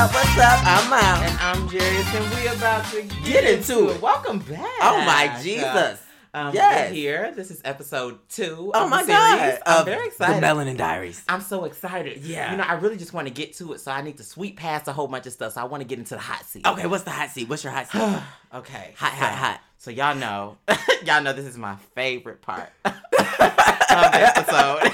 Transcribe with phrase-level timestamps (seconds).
[0.00, 0.14] up?
[0.14, 0.60] What's up?
[0.64, 1.22] I'm out.
[1.22, 4.00] And I'm Jarius, and we about to get, Get into it.
[4.00, 4.64] Welcome back.
[4.80, 6.02] Oh my Jesus.
[6.32, 6.88] Um, Yes.
[6.88, 7.32] We're here.
[7.36, 8.72] This is episode two.
[8.72, 9.58] Oh of my series.
[9.58, 9.60] God.
[9.66, 10.42] I'm very excited.
[10.42, 11.22] The Melanin Diaries.
[11.28, 12.22] I'm so excited.
[12.22, 12.50] Yeah.
[12.50, 14.56] You know, I really just want to get to it, so I need to sweep
[14.56, 15.52] past a whole bunch of stuff.
[15.52, 16.66] So I want to get into the hot seat.
[16.66, 17.50] Okay, what's the hot seat?
[17.50, 18.00] What's your hot seat?
[18.54, 18.94] okay.
[18.96, 19.60] Hot, so, hot, hot.
[19.76, 20.56] So y'all know,
[21.04, 24.92] y'all know this is my favorite part of the episode.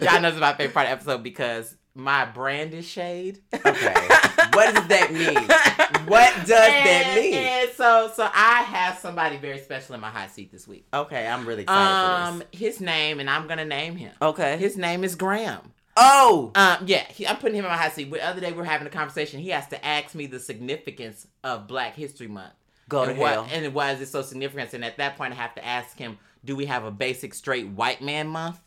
[0.04, 3.40] y'all know this is my favorite part of the episode because my brand is shade.
[3.52, 3.64] Okay.
[4.52, 6.06] what does that mean?
[6.06, 7.34] What does that mean?
[7.34, 10.86] And so, so I have somebody very special in my hot seat this week.
[10.92, 14.12] Okay, I'm really excited Um, his name, and I'm gonna name him.
[14.20, 14.56] Okay.
[14.58, 15.72] His name is Graham.
[15.96, 16.52] oh!
[16.54, 18.10] Um, yeah, he, I'm putting him in my hot seat.
[18.10, 19.40] The other day we were having a conversation.
[19.40, 22.52] He has to ask me the significance of Black History Month.
[22.88, 23.48] Go to and what, hell.
[23.50, 24.74] And why is it so significant?
[24.74, 27.68] And at that point, I have to ask him, do we have a basic straight
[27.68, 28.60] white man month?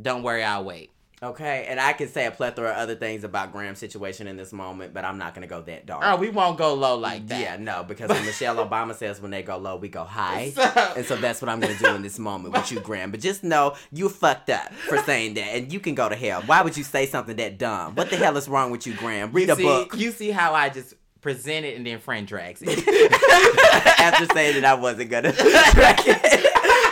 [0.00, 0.90] Don't worry, I'll wait.
[1.20, 4.52] Okay, and I can say a plethora of other things about Graham's situation in this
[4.52, 6.02] moment, but I'm not going to go that dark.
[6.04, 7.40] Oh, we won't go low like that.
[7.40, 10.50] Yeah, no, because when Michelle Obama says when they go low, we go high.
[10.50, 13.10] So- and so that's what I'm going to do in this moment with you, Graham.
[13.10, 16.42] But just know you fucked up for saying that, and you can go to hell.
[16.42, 17.96] Why would you say something that dumb?
[17.96, 19.32] What the hell is wrong with you, Graham?
[19.32, 22.28] Read you a see, book You see how I just present it and then friend
[22.28, 22.78] drags it.
[23.98, 26.47] after saying that I wasn't going to.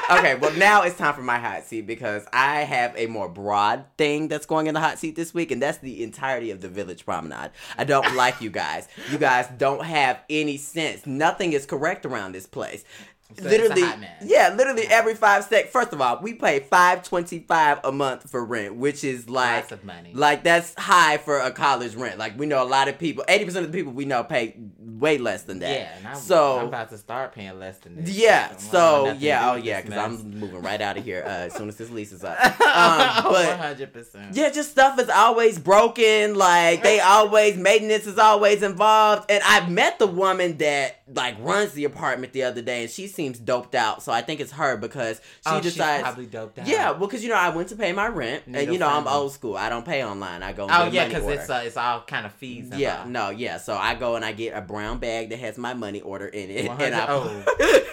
[0.08, 3.86] Okay, well now it's time for my hot seat because I have a more broad
[3.98, 6.68] thing that's going in the hot seat this week, and that's the entirety of the
[6.68, 7.50] Village Promenade.
[7.76, 8.86] I don't like you guys.
[9.10, 11.06] You guys don't have any sense.
[11.06, 12.84] Nothing is correct around this place.
[13.36, 13.82] So literally,
[14.24, 15.68] yeah, literally every five sec.
[15.70, 19.62] First of all, we pay five twenty five a month for rent, which is like
[19.62, 20.12] Lots of money.
[20.14, 22.18] like that's high for a college rent.
[22.18, 24.54] Like we know a lot of people, eighty percent of the people we know pay
[24.78, 25.70] way less than that.
[25.70, 28.16] yeah, and I'm, so I'm about to start paying less than this.
[28.16, 29.98] yeah, so want nothing to yeah, oh yeah, because.
[29.98, 32.38] I'm moving right out of here uh, as soon as this lease is up.
[32.76, 34.34] Um, but hundred percent.
[34.36, 36.34] yeah, just stuff is always broken.
[36.34, 39.30] Like they always maintenance is always involved.
[39.30, 43.06] And I met the woman that like runs the apartment the other day, and she
[43.16, 44.02] seems doped out.
[44.02, 46.02] So I think it's her because she oh, she's decides.
[46.02, 46.68] probably doped out.
[46.68, 49.08] yeah, well, because you know I went to pay my rent, and you know I'm
[49.08, 49.56] old school.
[49.56, 50.42] I don't pay online.
[50.42, 50.64] I go.
[50.64, 52.70] And Oh yeah, because it's uh, it's all kind of fees.
[52.76, 53.58] Yeah, no, yeah.
[53.58, 56.50] So I go and I get a brown bag that has my money order in
[56.50, 57.82] it, and I, oh.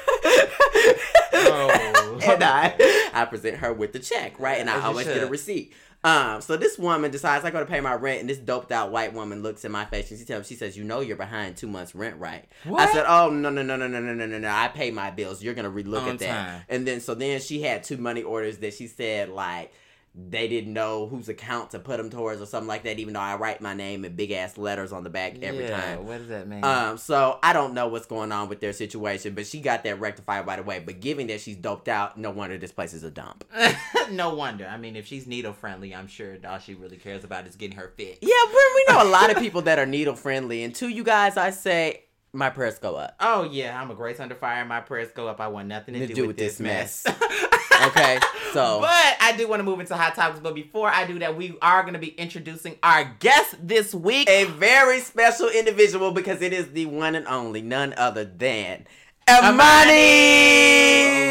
[1.45, 2.19] Oh.
[2.23, 4.59] and I, I present her with the check, right?
[4.59, 5.73] And I always get a receipt.
[6.03, 8.91] Um, so this woman decides I go to pay my rent, and this doped out
[8.91, 11.15] white woman looks in my face and she tells me, she says, "You know you're
[11.15, 12.81] behind two months rent, right?" What?
[12.81, 14.49] I said, "Oh no no no no no no no no no!
[14.49, 15.41] I pay my bills.
[15.41, 16.61] You're gonna relook On at that." time.
[16.67, 19.71] And then so then she had two money orders that she said like
[20.15, 22.99] they didn't know whose account to put them towards or something like that.
[22.99, 25.81] Even though I write my name in big ass letters on the back every yeah,
[25.81, 26.05] time.
[26.05, 26.63] What does that mean?
[26.63, 29.99] Um, so I don't know what's going on with their situation, but she got that
[29.99, 30.83] rectified right away.
[30.85, 33.43] But given that she's doped out, no wonder this place is a dump.
[34.11, 34.67] no wonder.
[34.67, 37.77] I mean, if she's needle friendly, I'm sure all she really cares about is getting
[37.77, 38.19] her fit.
[38.21, 41.03] Yeah, we, we know a lot of people that are needle friendly, and to you
[41.03, 42.03] guys, I say
[42.33, 43.15] my prayers go up.
[43.19, 44.65] Oh yeah, I'm a grace under fire.
[44.65, 45.39] My prayers go up.
[45.39, 47.05] I want nothing to, do, with, this mess.
[47.87, 48.19] Okay,
[48.53, 50.39] so but I do want to move into hot topics.
[50.39, 54.29] But before I do that, we are going to be introducing our guest this week.
[54.29, 58.85] a very special individual because it is the one and only, none other than
[59.29, 59.93] Imani.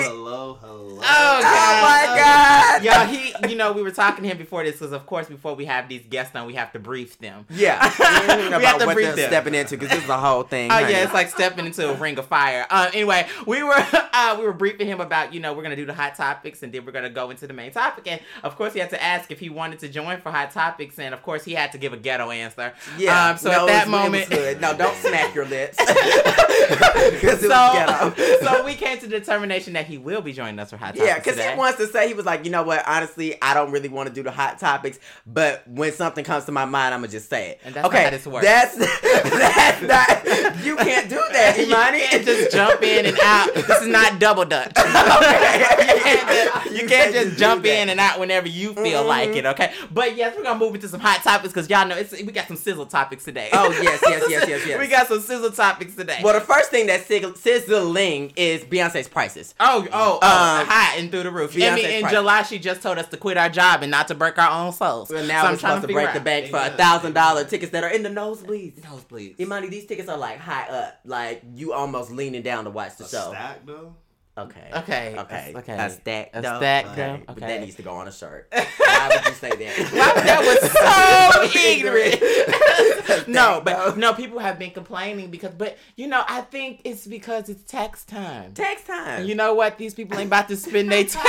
[0.04, 0.98] Hello, hello.
[1.04, 1.82] Oh, Oh God.
[1.82, 2.84] my God!
[2.84, 5.54] Y'all, he, you know, we were talking to him before this because, of course, before
[5.54, 7.44] we have these guests on, we have to brief them.
[7.50, 8.04] Yeah, We
[8.44, 9.28] have about to what brief they're them.
[9.28, 10.70] stepping into because this is the whole thing.
[10.70, 10.92] Oh honey.
[10.92, 12.66] yeah, it's like stepping into a ring of fire.
[12.70, 13.74] Uh, anyway, we were
[14.12, 16.72] uh, we were briefing him about you know we're gonna do the hot topics and
[16.72, 19.30] then we're gonna go into the main topic and of course he had to ask
[19.30, 21.92] if he wanted to join for hot topics and of course he had to give
[21.92, 22.72] a ghetto answer.
[22.96, 23.30] Yeah.
[23.30, 25.76] Um, so no, at that it was- it was moment, no, don't smack your lips.
[25.82, 27.81] 'Cause it was
[28.42, 31.04] so we came to the determination that he will be joining us for hot topics
[31.06, 32.82] Yeah, because he wants to say he was like, you know what?
[32.86, 36.52] Honestly, I don't really want to do the hot topics, but when something comes to
[36.52, 37.60] my mind, I'm gonna just say it.
[37.64, 38.44] And that's not okay, how this works.
[38.46, 38.76] That's
[39.32, 40.64] that's not.
[40.64, 42.00] You can't do that, you Imani.
[42.00, 43.54] can't just jump in and out.
[43.54, 44.72] This is not double dutch.
[44.76, 49.06] you can't just, you You can't just jump in and out whenever you feel Mhm.
[49.06, 49.72] like it, okay?
[49.90, 52.48] But yes, we're gonna move into some hot topics because y'all know it's, we got
[52.48, 53.48] some sizzle topics today.
[53.52, 54.78] Oh, yes, yes, yes, yes, yes.
[54.78, 56.20] we got some sizzle topics today.
[56.22, 57.34] Well, the first thing that's sizzle-
[57.72, 59.54] sizzling is Beyonce's prices.
[59.60, 60.26] Oh, oh, oh,
[60.60, 61.54] Um, hot and through the roof.
[61.54, 62.12] I mean, Beyonce's in price.
[62.12, 64.72] July, she just told us to quit our job and not to break our own
[64.72, 65.08] souls.
[65.08, 67.12] So So now I'm we're trying supposed to figure break the bank for a thousand
[67.14, 68.80] dollar tickets that are in the nosebleeds.
[68.80, 69.40] Nosebleeds.
[69.40, 73.04] Imani, these tickets are like high up, like you almost leaning down to watch the
[73.04, 73.30] A show.
[73.30, 73.94] stack though.
[74.36, 74.70] Okay.
[74.74, 75.14] Okay.
[75.18, 75.52] Okay.
[75.54, 75.76] Okay.
[75.76, 76.32] That's that.
[76.32, 76.56] Dough?
[76.56, 76.96] stack Okay.
[76.96, 78.48] dough, But that needs to go on a shirt.
[78.52, 79.92] Why would you say that?
[79.92, 83.28] Wow, that was so ignorant.
[83.28, 87.50] no, but no, people have been complaining because, but you know, I think it's because
[87.50, 88.54] it's tax time.
[88.54, 89.20] Tax time.
[89.20, 89.76] And you know what?
[89.76, 91.22] These people ain't about to spend their time.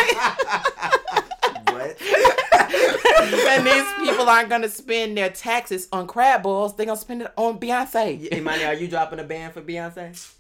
[1.66, 1.98] what
[2.64, 6.76] and these people aren't gonna spend their taxes on crab balls.
[6.76, 8.32] They're gonna spend it on Beyonce.
[8.34, 10.34] Imani, are you dropping a band for Beyonce?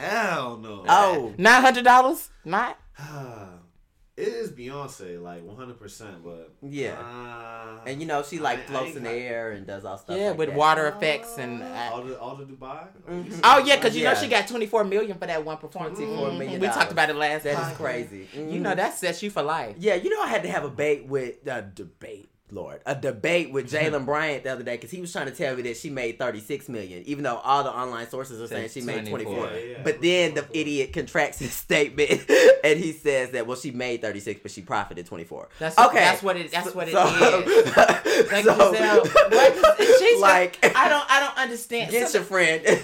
[0.00, 0.84] Hell no.
[0.88, 2.30] Oh, Nine hundred dollars?
[2.44, 2.78] Not.
[4.16, 6.92] it is Beyonce, like 100, percent but Yeah.
[6.98, 9.84] uh, and you know she like I floats ain't in the got- air and does
[9.84, 10.16] all stuff.
[10.18, 10.56] Yeah, like with that.
[10.58, 11.62] water effects and.
[11.62, 12.86] Uh, all the all the Dubai.
[13.08, 13.40] Mhm.
[13.44, 15.98] oh yeah, because you know she got twenty four million for that one performance.
[15.98, 16.38] $24 Mhm.
[16.38, 17.44] million We talked about it last.
[17.44, 17.70] That time.
[17.72, 18.28] is crazy.
[18.34, 18.60] You Mhm.
[18.60, 19.76] know that sets you for life.
[19.78, 22.29] Yeah, you know I had to have a debate with a debate.
[22.52, 25.54] Lord, a debate with Jalen Bryant the other day because he was trying to tell
[25.56, 28.80] me that she made 36 million, even though all the online sources are saying she
[28.80, 29.34] made 24.
[29.34, 29.50] 24.
[29.58, 29.80] Yeah, yeah.
[29.84, 32.10] But then the idiot contracts his statement
[32.64, 35.48] and he says that well she made 36 but she profited 24.
[35.58, 35.98] That's okay.
[35.98, 36.50] That's what it.
[36.50, 37.74] That's what it is.
[37.74, 37.80] so,
[38.32, 41.10] Like so- Giselle, what is- she's like I don't.
[41.10, 41.90] I don't understand.
[41.90, 42.62] get So- your friend.
[42.64, 42.82] get,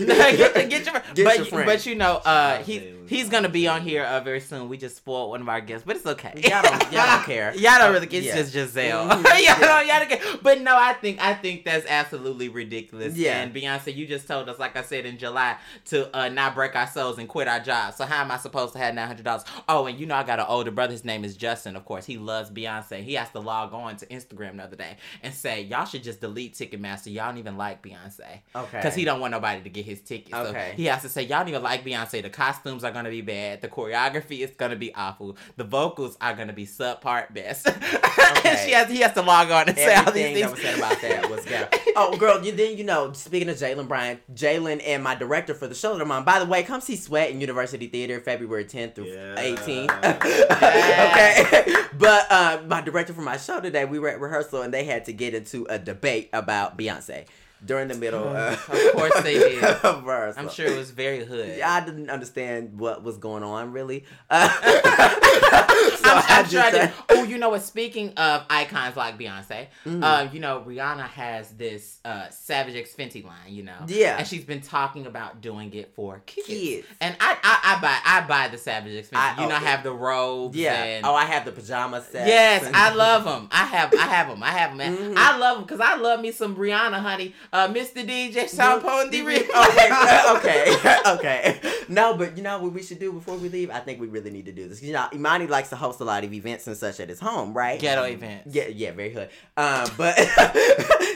[0.70, 1.66] get your, Get but, your friend.
[1.66, 3.06] but you know, uh, he out to him.
[3.08, 4.69] he's gonna be on here uh, very soon.
[4.69, 6.32] We just spoiled one of our guests, but it's okay.
[6.36, 7.54] Y'all don't- y'all don't care.
[7.54, 8.06] y'all don't really.
[8.06, 8.36] It's Yeah.
[8.36, 9.08] just Giselle.
[9.08, 9.22] Mhm.
[9.61, 9.67] Yeah.
[9.67, 9.87] don't.
[9.87, 10.38] Y'all don't care.
[10.43, 13.17] But no, I think I think that's absolutely ridiculous.
[13.17, 13.41] Yeah.
[13.41, 15.56] And Beyonce, you just told us, like I said in July,
[15.87, 17.97] to uh, not break our souls and quit our jobs.
[17.97, 19.44] So how am I supposed to have nine hundred dollars?
[19.69, 20.93] Oh, and you know I got an older brother.
[20.93, 21.76] His name is Justin.
[21.76, 23.03] Of course, he loves Beyonce.
[23.03, 26.20] He has to log on to Instagram the other day and say, y'all should just
[26.20, 27.12] delete Ticketmaster.
[27.12, 28.41] Y'all don't even like Beyonce.
[28.55, 28.76] Okay.
[28.79, 30.31] Because he don't want nobody to get his tickets.
[30.32, 30.73] So Okay.
[30.76, 32.23] he has to say, y'all don't even like Beyonce.
[32.23, 33.61] The costumes are gonna be bad.
[33.62, 35.37] The choreography is gonna be awful.
[35.56, 37.67] The vocals are gonna be subpart best.
[38.44, 40.40] and she has he has to log on and say all these things.
[40.40, 41.69] that was said about that was good.
[41.98, 43.12] Oh, girl, you then you know.
[43.12, 46.25] Speaking of Jalen Bryant, Jalen and my director for the show that I'm on.
[46.25, 49.34] By the way, come see Sweat in University Theater February 10th through Yeah.
[49.37, 50.04] 18th.
[50.52, 54.84] okay, but uh, my director for my show today, we were at rehearsal and they
[54.84, 57.25] had to get into a debate about Beyonce
[57.64, 58.29] during the middle.
[58.29, 59.62] Uh, Of course they did.
[59.62, 60.35] rehearsal.
[60.43, 61.56] I'm sure it was very hood.
[61.58, 64.05] Yeah, I didn't understand what was going on really.
[64.29, 67.62] Uh, so I'm, I'm I sure I just- Oh, you know what?
[67.62, 70.03] Speaking of icons like Beyonce, Mm.
[70.03, 73.35] uh, you know Rihanna has this uh, Savage X Fenty line.
[73.49, 74.17] You know, Yeah.
[74.19, 76.47] and she's been talking about doing it for kids.
[76.49, 76.87] Kids.
[77.00, 79.17] And I, I, I buy, I buy the Savage X Fenty.
[79.19, 80.56] I- you know, oh, I have the robes.
[80.56, 80.82] Yeah.
[80.82, 82.26] And, Oh, I have the pajama set.
[82.26, 83.49] Yes, I love them.
[83.53, 84.43] I have, I have them.
[84.43, 84.79] I have them.
[84.79, 84.97] Man.
[84.97, 85.14] Mhm.
[85.17, 87.35] I love them because I love me some Rihanna, honey.
[87.56, 88.06] Uh, Mr.
[88.06, 89.88] DJ, Sean Pondy, okay,
[90.76, 91.61] okay, okay.
[91.88, 93.70] No, but you know what we should do before we leave?
[93.70, 94.82] I think we really need to do this.
[94.82, 97.55] You know, Imani likes to host a lot of events and such at his home,
[97.55, 97.81] right?
[97.81, 98.55] Ghetto events.
[98.55, 99.31] Yeah, yeah, very hood.
[99.56, 100.19] Um, but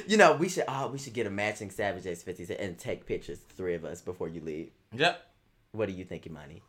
[0.07, 3.05] you know, we should oh, we should get a matching Savage X Fentys and take
[3.05, 4.71] pictures, the three of us, before you leave.
[4.95, 5.23] Yep.
[5.73, 6.63] What do you think, Imani?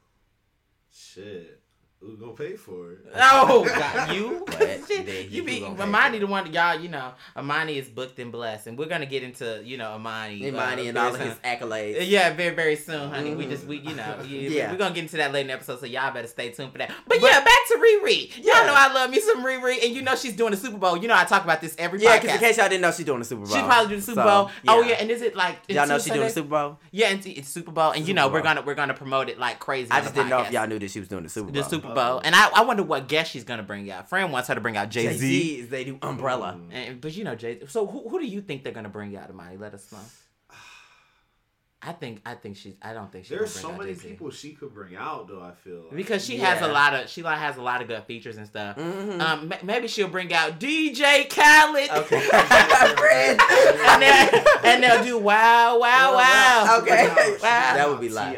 [0.92, 1.61] Shit.
[2.04, 3.00] Who's gonna pay for it?
[3.16, 4.80] Oh God, you What?
[4.90, 8.68] You you be gonna Imani the one y'all you know Imani is booked and blessed
[8.68, 11.38] and we're gonna get into you know Imani Imani, uh, and all very of his
[11.46, 12.10] accolades.
[12.10, 13.50] yeah very very soon honey we Mhm.
[13.52, 14.72] just we you know yeah, Yeah.
[14.72, 16.80] we're gonna get into that later in the episode so y'all better stay tuned for
[16.80, 18.66] that but, yeah back to Riri y'all Yeah.
[18.66, 21.08] know I love me some Riri and you know she's doing the Super Bowl you
[21.08, 23.20] know I talk about this every Yeah, because in case y'all didn't know, she's doing
[23.20, 23.56] the Super Bowl.
[23.56, 24.52] she probably do the Super So, Bowl.
[24.68, 26.80] Oh yeah, and is it like y'all know it's she's doing the Super Bowl.
[26.92, 29.38] Yeah, and it's Super Bowl, and you Super know we're gonna we're gonna promote it
[29.40, 29.92] like crazy.
[29.92, 31.62] I just didn't know if y'all knew that she was doing the Super Bowl.
[31.64, 32.22] the Super Uh-oh.
[32.24, 34.10] And I, I wonder what guest she's gonna bring out.
[34.10, 35.56] Fran wants her to bring out Jay Jay Z.
[35.56, 36.58] Z they do Umbrella.
[36.60, 36.74] Mm.
[36.74, 37.60] And, but you know, Jay.
[37.68, 39.58] So who, who do you think they're gonna bring out, Imani?
[39.58, 40.00] Let us know.
[41.84, 42.76] I think I think she's.
[42.82, 43.36] I don't think she's.
[43.36, 44.08] There's so out many Jay-Z.
[44.10, 45.42] people she could bring out though.
[45.42, 45.96] I feel like.
[45.96, 48.46] because she has a lot of she like has a lot of good features and
[48.46, 48.78] stuff.
[48.78, 49.20] Mhm.
[49.20, 51.90] Um, ma- maybe she'll bring out DJ Khaled.
[51.90, 52.30] Okay.
[53.90, 56.78] and then and they'll do wow wow wow.
[56.82, 57.08] Okay.
[57.42, 57.74] Wow.
[57.74, 58.38] That would be live.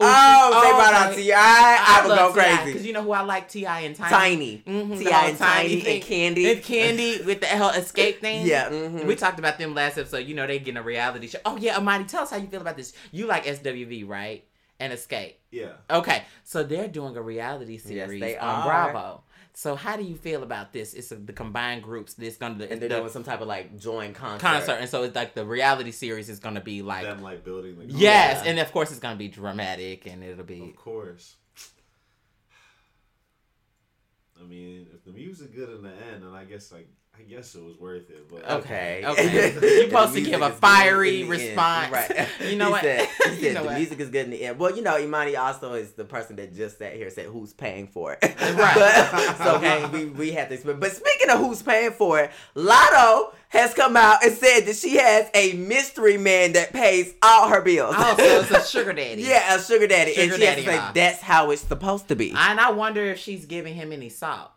[0.00, 0.04] Ti.
[0.06, 1.14] Oh, they Oh, brought out.
[1.16, 2.72] T.I., I would go crazy.
[2.72, 3.80] Cause you know who I like T.I.
[3.80, 4.10] and Tiny.
[4.10, 5.28] Tiny, Mhm, T.I.
[5.28, 5.94] and Tiny thing.
[6.02, 6.52] and Kandi.
[6.52, 8.46] And Kandi with the whole Xscape thing.
[8.46, 9.06] Yeah, mhm.
[9.06, 10.18] We talked about them last episode.
[10.26, 11.38] You know, they getting a reality show.
[11.44, 12.92] Oh, yeah, Amani, tell us how you feel about this.
[13.10, 14.44] You like SWV, right?
[14.80, 15.34] And Xscape.
[15.50, 15.72] Yeah.
[15.90, 18.64] Okay, so they're doing a reality series they on.
[18.64, 19.22] Bravo.
[19.58, 20.94] So how do you feel about this?
[20.94, 22.14] It's a, the combined groups.
[22.14, 24.46] This gonna and they're the doing some type of like joint concert.
[24.46, 27.76] concert, and so it's like the reality series is gonna be like Them like building
[27.76, 27.86] the.
[27.86, 28.50] yes, Yeah.
[28.52, 31.34] and of course it's gonna be dramatic, and it'll be Of course.
[34.40, 36.88] I mean, if the music good in the end, then I guess like
[37.20, 38.28] I guess it was worth it.
[38.30, 39.02] But Okay.
[39.04, 39.52] Okay.
[39.60, 41.46] You're supposed to give a fiery in the end.
[41.48, 41.92] response.
[41.92, 42.28] Right.
[42.48, 42.82] You know what?
[42.82, 43.76] Said, he You know the what?
[43.76, 44.58] music is good in the end.
[44.58, 47.52] Well, you know, Imani also is the person that just sat here and said who's
[47.52, 48.22] paying for it.
[48.22, 48.74] Right.
[48.74, 49.86] But, so Okay.
[49.86, 50.62] we, we, we had this.
[50.62, 54.96] But speaking of who's paying for it, Latto has come out and said that she
[54.96, 57.94] has a mystery man that pays all her bills.
[57.98, 59.22] oh, so it's a sugar daddy.
[59.22, 60.12] yeah, a sugar daddy.
[60.14, 62.30] Sugar and she has daddy to say that's how it's supposed to be.
[62.30, 64.50] And I wonder if she's giving him any salt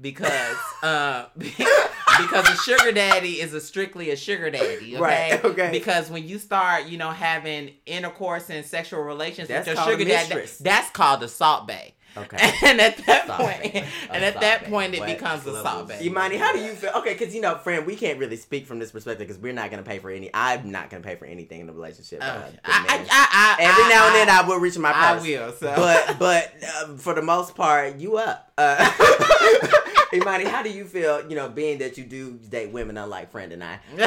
[0.00, 4.96] because uh, because a sugar daddy is a strictly a sugar daddy.
[4.96, 5.00] Okay?
[5.00, 5.70] Right, okay.
[5.70, 9.88] Because when you start, you know, having intercourse and sexual relations That's with your called
[9.88, 11.94] a sugar daddy, that's called salt bay.
[12.16, 12.52] Okay.
[12.62, 13.74] And at that Salt point,
[14.10, 14.70] and at that bae.
[14.70, 16.00] point, it What becomes a salt bay.
[16.02, 16.90] Imani, how do you feel?
[16.96, 19.70] Okay, because you know, friend, we can't really speak from this perspective because we're not
[19.70, 20.30] gonna pay for any.
[20.34, 22.20] I'm not gonna pay for anything in the relationship.
[22.20, 23.56] Uh, uh, I, I.
[23.60, 25.52] I, Every now and then, I, will reach in my I will.
[25.52, 25.72] So.
[25.76, 26.52] but but
[26.82, 28.52] um, for the most part, you up.
[28.58, 28.76] Uh,
[30.12, 31.28] Imani, how do you feel?
[31.28, 33.74] You know, being that you do date women, unlike friend and I.
[33.94, 34.00] okay.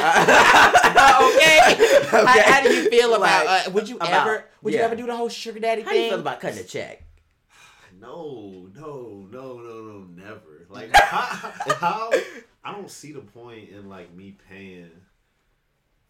[2.10, 3.46] How, how do you feel about?
[3.46, 4.44] Like, uh, would you about- ever?
[4.62, 6.10] Would you ever do the whole sugar daddy How do you thing?
[6.10, 7.02] feel about cutting a check?
[8.00, 10.66] No, no, no, no, no, never.
[10.68, 12.10] Like how, how?
[12.64, 14.90] I don't see the point in like me paying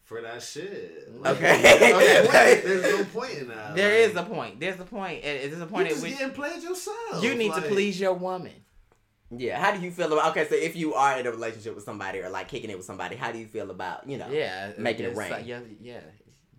[0.05, 1.13] for that shit.
[1.21, 1.63] Like, Okay.
[1.63, 3.77] there's no point- There's no point in that.
[3.77, 4.61] There is a point.
[4.61, 5.25] There's a point.
[5.25, 7.23] It- There's a point You point at just which getting played yourself.
[7.23, 8.53] you need to like- please your woman.
[9.31, 9.59] Yeah.
[9.61, 10.31] How do you feel about?
[10.31, 12.87] Okay, so if you are in a relationship with somebody or like kicking it with
[12.87, 14.29] somebody, how do you feel about you know?
[14.31, 15.31] Yeah, Making it rain.
[15.31, 16.01] like- yeah, yeah.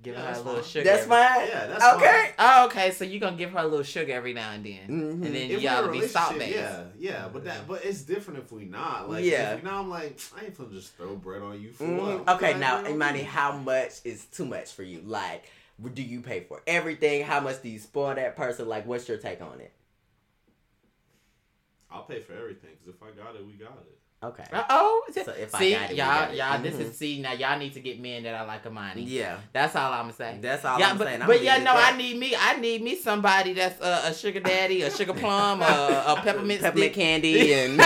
[0.04, 0.70] Giving Yeah, her a that's little fine.
[0.70, 0.84] sugar.
[0.86, 1.48] That's fine.
[1.48, 2.32] Yeah, that's okay.
[2.38, 2.92] Oh, okay.
[2.92, 5.12] So you're gonna give her a little sugar every now and then, Mhm.
[5.14, 6.56] and then If y'all we're a be salt based.
[6.56, 9.10] Yeah, yeah, but that, but it's different if we not.
[9.10, 9.56] Like, Yeah.
[9.56, 12.24] if we I'm like, I ain't gonna just throw bread on you for Mhm.
[12.26, 12.36] what?
[12.36, 15.02] Okay, Like, now you Imani, how much is too much for you?
[15.04, 15.46] Like,
[15.94, 17.24] do you pay for everything?
[17.24, 18.68] How much do you spoil that person?
[18.68, 19.72] Like, what's your take on it?
[21.96, 23.95] I'll pay for everything because if I got it, we got it.
[24.26, 24.44] Okay.
[24.52, 25.04] Uh oh.
[25.14, 26.62] So if I see, got it, y'all, y'all.
[26.62, 26.80] This Mhm.
[26.82, 27.34] is see now.
[27.34, 29.04] Y'all need to get men that are like Imani.
[29.04, 30.38] Yeah, That's all I'm gonna say.
[30.42, 31.22] that's all yeah, I'm but, saying.
[31.22, 32.36] I'm but yeah, no, at I need me.
[32.40, 35.66] I need me somebody that's uh, a sugar daddy, a sugar plum, a,
[36.08, 37.80] a peppermint peppermint candy and.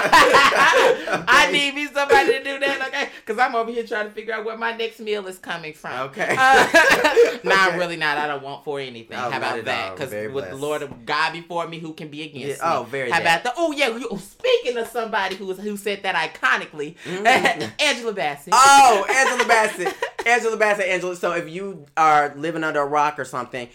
[0.00, 3.08] I need me somebody to do that, okay?
[3.24, 6.08] Because I'm over here trying to figure out where my next meal is coming from.
[6.08, 6.36] Okay.
[6.38, 6.68] Uh,
[7.44, 7.78] I'm Okay.
[7.78, 8.18] really not.
[8.18, 9.16] I don't want for anything.
[9.18, 9.96] Oh, How about that?
[9.96, 10.56] Because with the.
[10.56, 12.76] Lord of God before me, who can be against Yeah, me?
[12.78, 13.42] oh, very How that.
[13.42, 13.60] about the?
[13.60, 13.88] Oh yeah.
[13.96, 17.72] You, speaking of somebody who was who said that iconically, Mhm.
[17.80, 18.52] Angela Bassett.
[18.54, 19.94] Oh, Angela Bassett.
[20.26, 21.16] Angela Bassett, Angela.
[21.16, 23.68] So if you are living under a rock or something,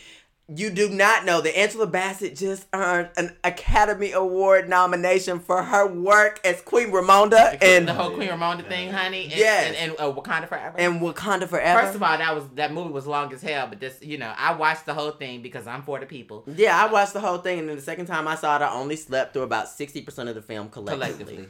[0.47, 5.87] you do not know that Angela Bassett just earned an Academy Award nomination for her
[5.87, 9.23] work as Queen Ramonda and the whole Queen Ramonda thing, honey.
[9.23, 9.75] And, Yes.
[9.77, 10.77] And, and uh, Wakanda Forever.
[10.77, 11.81] in Wakanda Forever.
[11.81, 14.33] First of all, that was that movie was long as hell, but this, you know,
[14.37, 17.37] I watched the whole thing because I'm for the people yeah, I watched the whole
[17.37, 20.29] thing, and then the second time I saw it, I only slept through about 60%
[20.29, 21.05] of the film collectively.
[21.05, 21.49] collectively.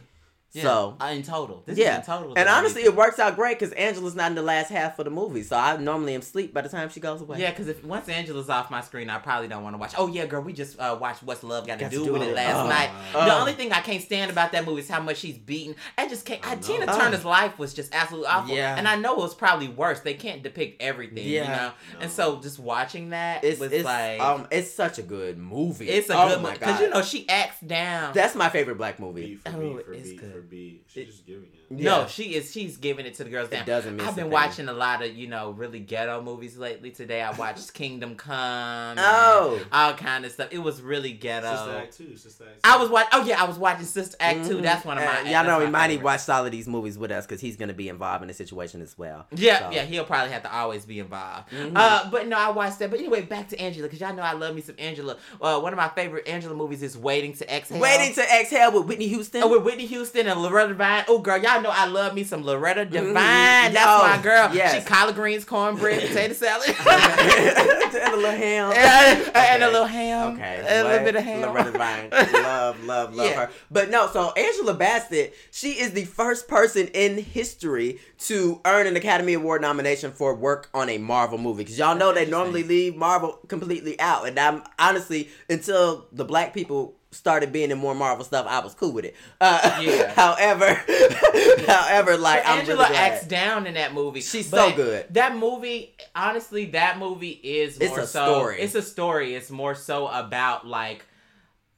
[0.61, 1.93] So, uh, in total, this yeah.
[1.93, 2.33] is in total.
[2.37, 5.11] And honestly, it works out great because Angela's not in the last half of the
[5.11, 5.41] movie.
[5.41, 7.39] So I normally am asleep by the time she goes away.
[7.39, 9.93] Yeah, because if once Angela's off my screen, I probably don't want to watch.
[9.97, 12.29] Oh yeah, girl, we just uh, watched What's Love Got to Do, do with with
[12.29, 12.35] it it.
[12.35, 12.67] last Oh.
[12.69, 12.89] night.
[13.15, 13.25] Oh.
[13.25, 15.75] The only thing I can't stand about that movie is how much she's beaten.
[15.97, 16.45] I just can't.
[16.45, 16.61] I I know.
[16.61, 16.99] Tina Oh.
[16.99, 18.55] Turner's life was just absolutely awful.
[18.55, 18.75] Yeah.
[18.77, 20.01] and I know it was probably worse.
[20.01, 21.27] They can't depict everything.
[21.27, 21.41] Yeah.
[21.41, 21.55] you know.
[21.93, 21.99] No.
[22.01, 24.19] And so just watching that It's, was it's, like.
[24.19, 25.89] um, it's such a good movie.
[25.89, 28.13] it's a oh good movie because you know she acts down.
[28.13, 29.25] That's my favorite black movie.
[29.25, 30.42] Beat for Oh, beat for it's beat good.
[30.49, 30.85] Beat.
[30.87, 31.62] She's just giving it.
[31.69, 31.83] Yeah.
[32.01, 32.51] No, she is.
[32.51, 33.47] She's giving it to the girls.
[33.49, 33.65] It Down.
[33.65, 34.31] doesn't miss I've a been thing.
[34.31, 36.91] watching a lot of you know really ghetto movies lately.
[36.91, 38.97] Today I watched Kingdom Come.
[38.99, 39.59] Oh.
[39.71, 40.49] all kind of stuff.
[40.51, 41.49] It was really ghetto.
[41.55, 42.17] Sister Act two.
[42.17, 42.59] Sister Act.
[42.63, 43.09] I was watching.
[43.13, 44.57] Oh yeah, I was watching Sister Act two.
[44.57, 44.61] Mhm.
[44.63, 45.11] That's one of my.
[45.11, 46.05] Uh, y'all that's know my Imani favorite.
[46.05, 48.81] watched all of these movies with us because he's gonna be involved in the situation
[48.81, 49.25] as well.
[49.35, 51.49] Yeah, So- yeah, he'll probably have to always be involved.
[51.51, 51.71] Mhm.
[51.75, 52.91] Uh, but no, I watched that.
[52.91, 55.17] But anyway, back to Angela because y'all know I love me some Angela.
[55.41, 57.79] Uh, one of my favorite Angela movies is Waiting to Exhale.
[57.79, 59.43] Waiting to exhale with Whitney Houston.
[59.43, 61.05] Oh, with Whitney Houston and Loretta Devine.
[61.07, 63.13] Oh, girl, y'all know I love me some Loretta Devine.
[63.13, 63.73] Mhm.
[63.73, 64.49] That's Oh, my girl.
[64.53, 64.75] yes.
[64.75, 66.69] She collard greens, cornbread, potato salad.
[66.85, 68.71] and a little ham.
[68.75, 70.33] and, and a little ham.
[70.35, 71.41] Okay, A little bit of ham.
[71.41, 72.09] Loretta Devine,
[72.43, 73.45] love, love, love Yeah.
[73.45, 73.49] her.
[73.71, 78.95] But no, so Angela Bassett, she is the first person in history to earn an
[78.95, 81.63] Academy Award nomination for work on a Marvel movie.
[81.63, 86.53] Because y'all know they normally leave Marvel completely out, and I'm honestly until the black
[86.53, 89.15] people started being in more Marvel stuff, I was cool with it.
[89.39, 90.11] Uh, Yeah.
[90.15, 90.73] however,
[91.67, 94.21] however, like I'm Angela really acts down in that movie.
[94.21, 95.05] She's But so good.
[95.13, 98.25] That movie, honestly, that movie is more It's a so.
[98.25, 98.59] story.
[98.61, 99.35] It's a story.
[99.35, 101.05] It's more so about like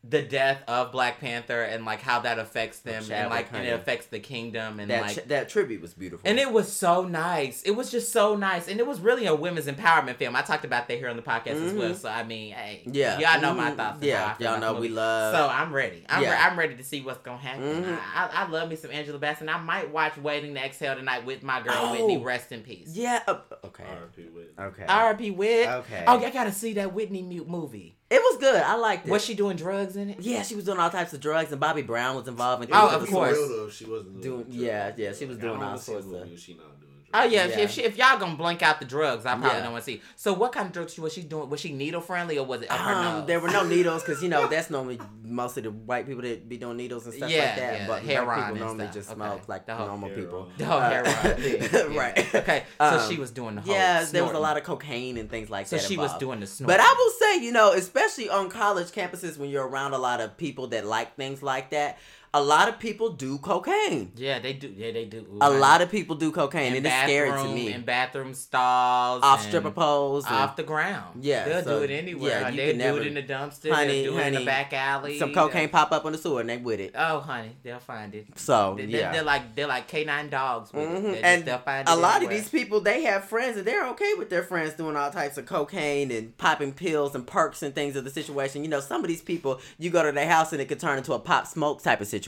[0.08, 3.72] the death of Black Panther and like how that affects them and like and it
[3.72, 5.16] affects the kingdom and That like.
[5.16, 6.30] ch- that tribute was beautiful.
[6.30, 7.64] and it was so nice.
[7.64, 10.36] It was just so nice, and it was really a women's empowerment film.
[10.36, 11.92] I talked about that here on the podcast as well.
[11.92, 11.96] Mhm.
[11.96, 13.78] So I mean, hey, yeah, y'all know my Mhm.
[13.78, 14.02] thoughts.
[14.02, 15.36] and how I Yeah, feel y'all about the know we love.
[15.36, 16.06] So I'm ready.
[16.10, 16.32] I'm, yeah.
[16.32, 17.64] re- I'm ready to see what's gonna happen.
[17.84, 17.98] Mhm.
[18.16, 19.50] I, I, I love me some Angela Bassett.
[19.50, 21.92] I might watch Waiting to Exhale tonight with my girl Oh.
[21.94, 22.18] Whitney.
[22.18, 22.90] Rest in peace.
[22.94, 23.22] yeah.
[23.28, 23.84] uh, okay.
[23.84, 24.22] R.I.P.
[24.24, 24.54] Whitney.
[24.60, 24.86] Okay.
[24.88, 25.32] R.I.P.
[25.32, 25.68] Whit.
[25.68, 26.04] Okay.
[26.08, 27.98] Oh, I gotta see that Whitney mute movie.
[28.16, 28.62] It was good.
[28.62, 29.12] I liked it.
[29.12, 30.20] Was she doing drugs in it?
[30.22, 32.70] Yeah, she was doing all types of drugs, and Bobby Brown was involved in.
[32.74, 33.38] Oh, It of course.
[33.38, 34.64] real though she wasn't Doing- doing.
[34.66, 36.75] yeah, yeah, she was doing all wanna see a sorts of- movie She not
[37.12, 37.64] doing Oh yeah, if, Yeah.
[37.64, 39.62] if, she, if y'all gonna blank out the drugs, I probably Yeah.
[39.64, 40.02] don't want to see.
[40.16, 41.50] So what kind of drugs was she doing?
[41.50, 43.28] Was she needle friendly or was it up her Um, nose?
[43.28, 46.48] there were no needles because you know that's normally most of the white people that
[46.50, 47.74] be doing needles and stuff Yeah, like that.
[47.80, 48.94] yeah, but heroin black people normally stuff.
[48.96, 49.16] just Okay.
[49.18, 50.26] smoke like The whole normal heroin.
[50.26, 50.50] people.
[50.58, 51.92] The whole Uh, heroin thing.
[51.94, 52.00] Yeah.
[52.00, 52.36] right.
[52.36, 53.74] Okay, so Um, she was doing the whole.
[53.74, 55.84] Yeah, there was a lot of cocaine and things like So that.
[55.84, 56.76] So she was doing the snorting.
[56.76, 60.20] But I will say, you know, especially on college campuses when you're around a lot
[60.22, 61.98] of people that like things like that,
[62.38, 64.12] a lot of people do cocaine.
[64.18, 64.68] Yeah, they do.
[64.76, 65.20] Yeah, they do.
[65.34, 67.72] Ooh, A I- lot of people do cocaine, in and it's scary to me.
[67.74, 71.24] In bathroom stalls, Off stripper poles, and off the ground.
[71.24, 72.30] Yeah, they'll so, do it anywhere.
[72.42, 73.72] yeah, can do never- it in the dumpster.
[73.72, 75.18] Honey, they'll do it in honey, the back alley.
[75.20, 76.92] some cocaine pop up on the sewer, and they with it.
[76.96, 78.26] Oh, honey, they'll find it.
[78.36, 79.18] So They, yeah.
[79.20, 80.74] are like they're like canine dogs.
[80.74, 80.90] With it.
[80.90, 81.04] Mhm.
[81.04, 83.66] They just- And they'll find it a lot of these people they have friends and
[83.66, 87.64] they're okay with their friends doing all types of cocaine and popping pills and perks
[87.64, 90.28] and things of the situation you know some of these people you go to their
[90.28, 92.25] house and it could turn into a pop smoke type of situation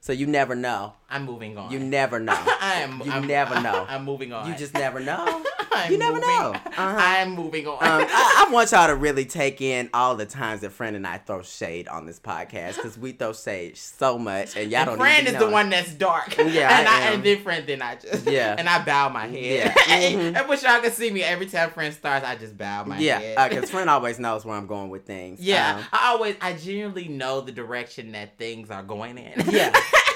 [0.00, 1.70] so you never know I'm moving on.
[1.70, 3.00] you never know I am.
[3.04, 3.86] You I'm, never know.
[3.88, 4.48] I'm moving on.
[4.48, 5.42] you just never know
[5.88, 6.52] you never moving- know.
[6.54, 6.96] Uh-huh.
[6.98, 7.74] I'm moving on.
[7.74, 11.06] um, I, I want y'all to really take in all the times that friend and
[11.06, 14.88] I throw shade on this podcast because we throw shade so much and y'all and
[14.90, 15.46] don't friend even is know.
[15.46, 16.36] the one that's dark.
[16.38, 17.14] Yeah, and I I, am.
[17.14, 18.54] and then friend, then I just Yeah.
[18.58, 19.72] and I bow my head.
[19.88, 20.10] Yeah.
[20.12, 20.36] Mhm.
[20.36, 22.24] I wish y'all could see me every time friend starts.
[22.26, 23.02] I just bow my head.
[23.04, 23.50] yeah head.
[23.50, 27.08] because friend always knows where I'm going with things Yeah, Um, I always, I genuinely
[27.08, 29.23] know the direction that things are going in.
[29.50, 29.74] Yeah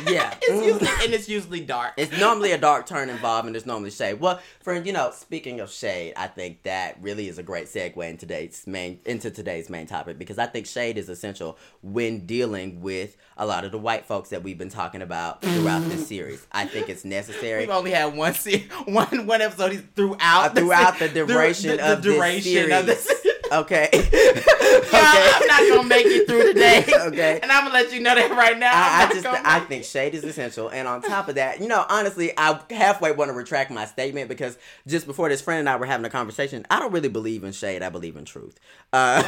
[0.08, 0.64] yeah it's Mhm.
[0.66, 1.94] usually and it's usually dark.
[1.96, 4.20] It's normally a dark turn involved, and there's normally shade.
[4.20, 7.96] Well, friend, you know, speaking of shade, I think that really is a great segue
[8.08, 12.80] in today's main into today's main topic because I think shade is essential when dealing
[12.80, 16.46] with a lot of the white folks that we've been talking about throughout this series.
[16.52, 17.60] I think it's necessary.
[17.62, 21.92] We've only had one se- one one episode throughout Uh, throughout se- the duration the,
[21.92, 23.04] of the this duration of this.
[23.04, 23.24] series.
[23.52, 23.88] Okay.
[24.90, 26.84] Yeah, I'm not gonna make it through today.
[27.08, 27.38] Okay.
[27.42, 28.70] and I'm gonna let you know that right now.
[28.72, 31.84] I, I just I think shade is essential, and on top of that, you know,
[31.88, 35.76] honestly, I halfway want to retract my statement because just before this friend and I
[35.76, 37.82] were having a conversation, I don't really believe in shade.
[37.82, 38.58] I believe in truth.
[38.92, 39.22] Uh,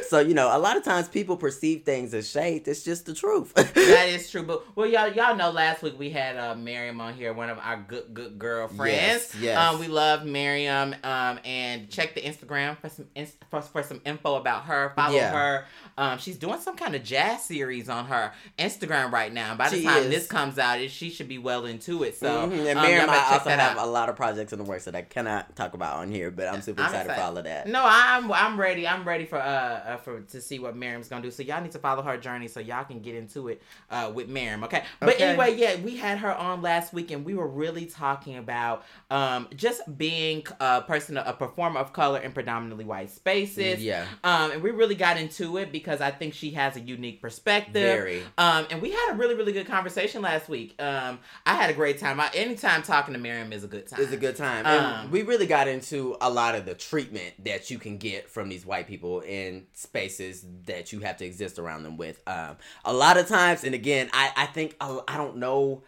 [0.08, 2.66] so you know, a lot of times people perceive things as shade.
[2.66, 3.54] It's just the truth.
[3.54, 4.42] that is true.
[4.42, 7.58] But well, y'all y'all know last week we had uh, Miriam on here, one of
[7.58, 9.34] our good good girlfriends.
[9.34, 9.58] Yes, yes.
[9.58, 10.94] Um, we love Miriam.
[11.04, 14.92] Um, and check the Instagram for some ins- for, for some info about her.
[14.96, 15.30] Follow Yeah.
[15.30, 15.64] her.
[15.98, 19.54] Um, she's doing some kind of jazz series on her Instagram right now.
[19.54, 20.10] By the She time is.
[20.10, 22.16] this comes out, it, she should be well into it.
[22.16, 22.66] So Mhm.
[22.70, 23.86] and um, Miriam, y'all I also have out.
[23.86, 26.48] a lot of projects in the works that I cannot talk about on here, but
[26.48, 27.24] I'm super I'm excited for excited.
[27.30, 27.66] all of that.
[27.68, 28.86] No, I'm I'm ready.
[28.86, 31.30] I'm ready for uh, uh for to see what Miriam's gonna do.
[31.30, 34.28] So y'all need to follow her journey so y'all can get into it uh with
[34.28, 34.64] Miriam.
[34.64, 34.82] Okay.
[35.00, 35.24] But Okay.
[35.24, 39.48] anyway, yeah, we had her on last week and we were really talking about um
[39.54, 43.82] just being a person, a performer of color in predominantly white spaces.
[43.82, 47.20] Yeah, Um, and we really got into it because I think she has a unique
[47.20, 47.72] perspective.
[47.82, 48.22] very.
[48.38, 50.80] Um, and we had a really, really good conversation last week.
[50.80, 52.20] Um, I had a great time.
[52.20, 54.00] I, anytime talking to Miriam is a good time.
[54.00, 54.64] It's a good time.
[54.64, 58.48] Um, we really got into a lot of the treatment that you can get from
[58.48, 62.20] these white people in spaces that you have to exist around them with.
[62.28, 65.82] Um, a lot of times, and again, I, I think, I I don't know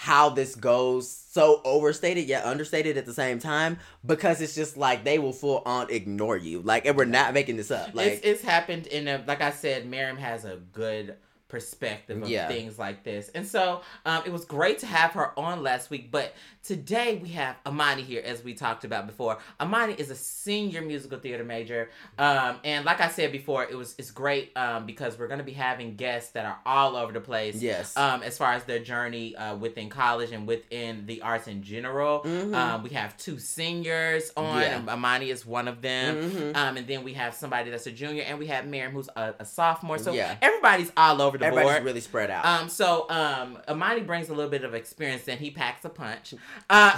[0.00, 5.04] how this goes so overstated yet understated at the same time because it's just like
[5.04, 6.62] they will full on ignore you.
[6.62, 7.94] Like, and we're not making this up.
[7.94, 11.16] Like, it's, it's happened in a like I said, Miriam has a good
[11.48, 12.48] perspective of Yeah.
[12.48, 16.10] things like this, and so um, it was great to have her on last week.
[16.10, 19.38] But today we have Imani here, as we talked about before.
[19.60, 23.94] Imani is a senior musical theater major, um, and like I said before, it was
[23.98, 27.20] it's great um, because we're going to be having guests that are all over the
[27.20, 27.56] place.
[27.62, 27.96] yes.
[27.96, 32.20] Um, as far as their journey uh, within college and within the arts in general,
[32.20, 32.54] Mhm.
[32.54, 34.60] um, we have two seniors on.
[34.60, 34.76] Yeah.
[34.78, 36.30] and Imani is one of them.
[36.30, 36.56] Mhm.
[36.56, 39.34] Um, and then we have somebody that's a junior, and we have Miriam who's a,
[39.38, 39.98] a sophomore.
[39.98, 40.36] So Yeah.
[40.42, 41.84] everybody's all over the Everybody's board.
[41.84, 42.44] really spread out.
[42.44, 46.34] um, so um, Imani brings a little bit of experience, and he packs a punch.
[46.68, 46.92] Uh,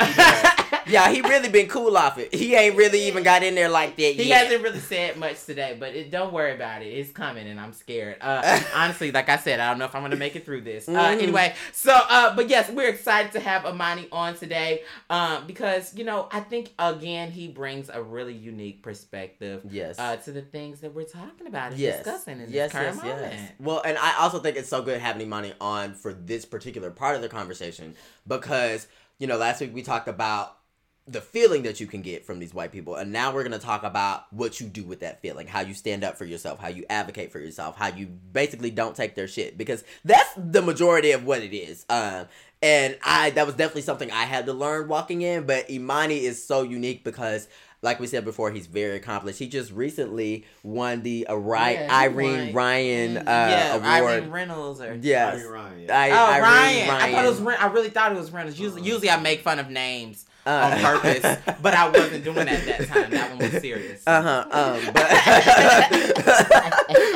[0.86, 2.34] yeah, he really been cool off it.
[2.34, 4.16] He ain't really even got in there like that yet.
[4.16, 4.44] He yet.
[4.44, 6.86] hasn't really said much today, but it, don't worry about it.
[6.88, 8.16] It's coming, and I'm scared.
[8.20, 10.88] Uh, honestly, like I said, I don't know if I'm gonna make it through this.
[10.88, 11.22] Uh, Mhm.
[11.22, 16.04] anyway, so uh, but yes, we're excited to have Imani on today um, because you
[16.04, 19.98] know I think again he brings a really unique perspective Yes.
[19.98, 22.02] uh, to the things that we're talking about and yes.
[22.04, 23.32] discussing in yes, this current yes, moment.
[23.32, 23.52] yes.
[23.58, 27.16] Well, and I also think it's so good having Imani on for this particular part
[27.16, 27.94] of the conversation
[28.26, 28.86] because,
[29.22, 30.58] you know, last week we talked about
[31.06, 33.64] the feeling that you can get from these white people and now we're going to
[33.64, 36.68] talk about what you do with that feeling how you stand up for yourself how
[36.68, 41.10] you advocate for yourself how you basically don't take their shit because that's the majority
[41.12, 41.84] of what it is.
[41.88, 42.26] Um
[42.62, 46.44] and i that was definitely something i had to learn walking in but imani is
[46.44, 47.48] so unique because
[47.82, 49.40] like we said before, he's very accomplished.
[49.40, 52.52] He just recently won the Ari- Yeah, Irene won.
[52.54, 54.12] Ryan uh, yeah, award.
[54.14, 55.34] Irene Reynolds or Yes.
[55.40, 56.90] Irene Ryan, I- oh Irene Ryan.
[56.90, 57.40] I thought it was.
[57.40, 57.60] Ryan.
[57.60, 58.58] I really thought it was Reynolds.
[58.60, 58.88] Usually, Uh-huh.
[58.88, 61.22] usually I make fun of names Uh, on purpose,
[61.62, 63.10] but I wasn't doing that that time.
[63.12, 64.02] That one was serious.
[64.04, 64.44] Uh huh.
[64.50, 65.08] Um, but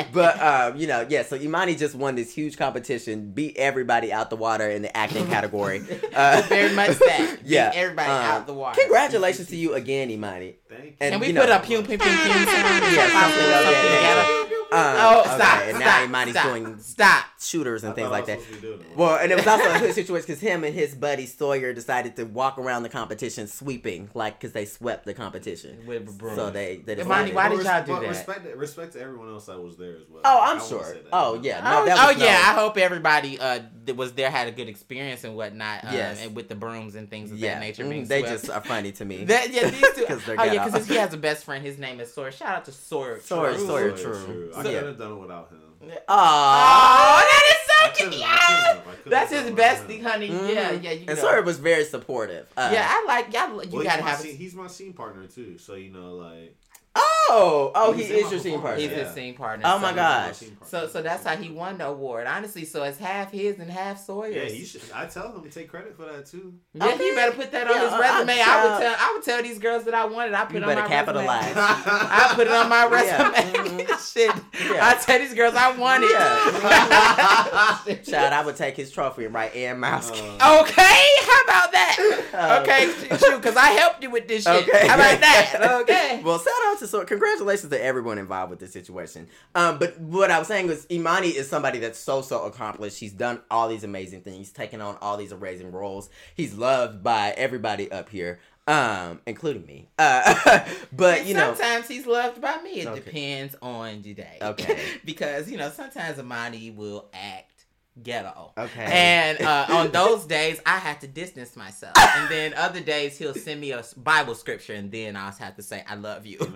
[0.13, 1.25] but um, you know, yeah.
[1.25, 5.27] So Imani just won this huge competition, beat everybody out the water in the acting
[5.27, 5.83] category.
[6.15, 7.39] Uh, Very much that.
[7.45, 7.71] yeah.
[7.71, 8.81] Beat everybody um, out the water.
[8.81, 10.55] Congratulations to you again, Imani.
[10.69, 10.97] Thank.
[11.01, 12.47] And Can we you put know- a pew pew pew pew sound?
[12.47, 14.43] Yeah, Something, something like that.
[14.73, 15.63] Um, Oh, okay, stop!
[15.63, 17.25] And now Imani's doing stop.
[17.41, 18.41] shooters and I things like that.
[18.41, 18.97] supposed to be doing it.
[18.97, 22.17] Well, and it was also a good situation because him and his buddy Sawyer decided
[22.17, 25.87] to walk around the competition sweeping, like because they swept the competition.
[25.87, 26.35] With a.
[26.35, 28.09] So they they Imani, why did y'all do that?
[28.09, 30.23] Respect, respect to everyone else that was there as well.
[30.25, 30.97] Oh, I I'm won't sure.
[31.13, 34.49] Oh yeah, no, oh, oh was yeah, I hope everybody uh that was there had
[34.49, 35.85] a good experience and whatnot.
[35.85, 36.21] Um, Yes.
[36.25, 37.55] and with the brooms and things of yeah.
[37.55, 38.33] that nature mhm, they swept.
[38.43, 39.25] just are funny to me.
[39.25, 40.05] That, yeah, these two.
[40.09, 41.65] 'Cause they're oh yeah, because he has a best friend.
[41.65, 42.31] His name is Sawyer.
[42.33, 43.21] Shout out to Sawyer.
[43.21, 43.67] Sawyer, True.
[43.67, 43.97] Sawyer.
[43.97, 44.51] Sawyer, true.
[44.55, 45.61] I So- couldn't have done it without him.
[45.89, 45.91] Aww.
[46.09, 48.19] Oh, that is so cute.
[48.19, 48.29] Yes!
[48.29, 48.79] couldn't have.
[48.79, 50.05] I couldn't That's his done it without bestie, him.
[50.05, 50.29] honey.
[50.31, 50.55] Mhm.
[50.55, 50.91] Yeah, yeah.
[50.93, 51.15] You And know.
[51.15, 52.49] Sawyer was very supportive.
[52.57, 53.63] Uh, yeah, I like y'all.
[53.65, 54.19] You Well, gotta have.
[54.19, 56.57] scene, he's my scene partner too, so you know, like
[56.99, 58.81] Oh, oh, he He's in is your scene partner.
[58.81, 59.05] He's Yeah.
[59.05, 59.65] his scene partner.
[59.67, 60.27] Oh so- my he's gosh.
[60.27, 60.67] my scene partner.
[60.69, 62.27] So, so that's how he won the award.
[62.27, 64.35] Honestly, so it's half his and half Sawyer's.
[64.35, 64.83] Yeah, he should.
[64.95, 66.55] I tell him to take credit for that too.
[66.75, 67.11] Yeah, Okay.
[67.11, 68.41] he better put that on Yeah, his I- resume.
[68.41, 68.97] I I, would tell.
[68.99, 70.35] I would tell these girls that I wanted.
[70.35, 71.45] I put You it on better my capitalize.
[71.45, 71.57] resume.
[71.59, 73.31] I put it on my Yeah.
[73.31, 73.87] resume.
[74.13, 74.35] Shit.
[74.73, 74.87] Yeah.
[74.89, 76.11] I tell these girls I wanted.
[76.11, 77.97] Yeah.
[78.05, 80.11] Child, I would take his trophy and write Ann Mouse.
[80.11, 81.97] Uh, Okay, how about that?
[82.33, 82.87] Uh, okay,
[83.19, 84.69] shoot, because I helped you with this shit.
[84.69, 84.87] Okay.
[84.87, 85.81] How about that?
[85.83, 86.21] Okay.
[86.25, 89.27] well, shout out to so congratulations to everyone involved with this situation.
[89.55, 92.99] Um, but what I was saying was Imani is somebody that's so so accomplished.
[92.99, 94.37] He's done all these amazing things.
[94.39, 96.09] He's taken on all these amazing roles.
[96.35, 99.89] He's loved by everybody up here, um, including me.
[99.99, 102.81] Uh, but And you know, sometimes he's loved by me.
[102.81, 103.01] It Okay.
[103.01, 104.39] depends on the day.
[104.43, 104.81] Okay.
[105.05, 107.56] because you know sometimes Imani will act
[108.03, 108.53] ghetto.
[108.59, 111.93] okay, And uh, on those days, I had to distance myself.
[111.97, 115.63] And then other days, he'll send me a Bible scripture, and then I'll have to
[115.63, 116.39] say, I love you.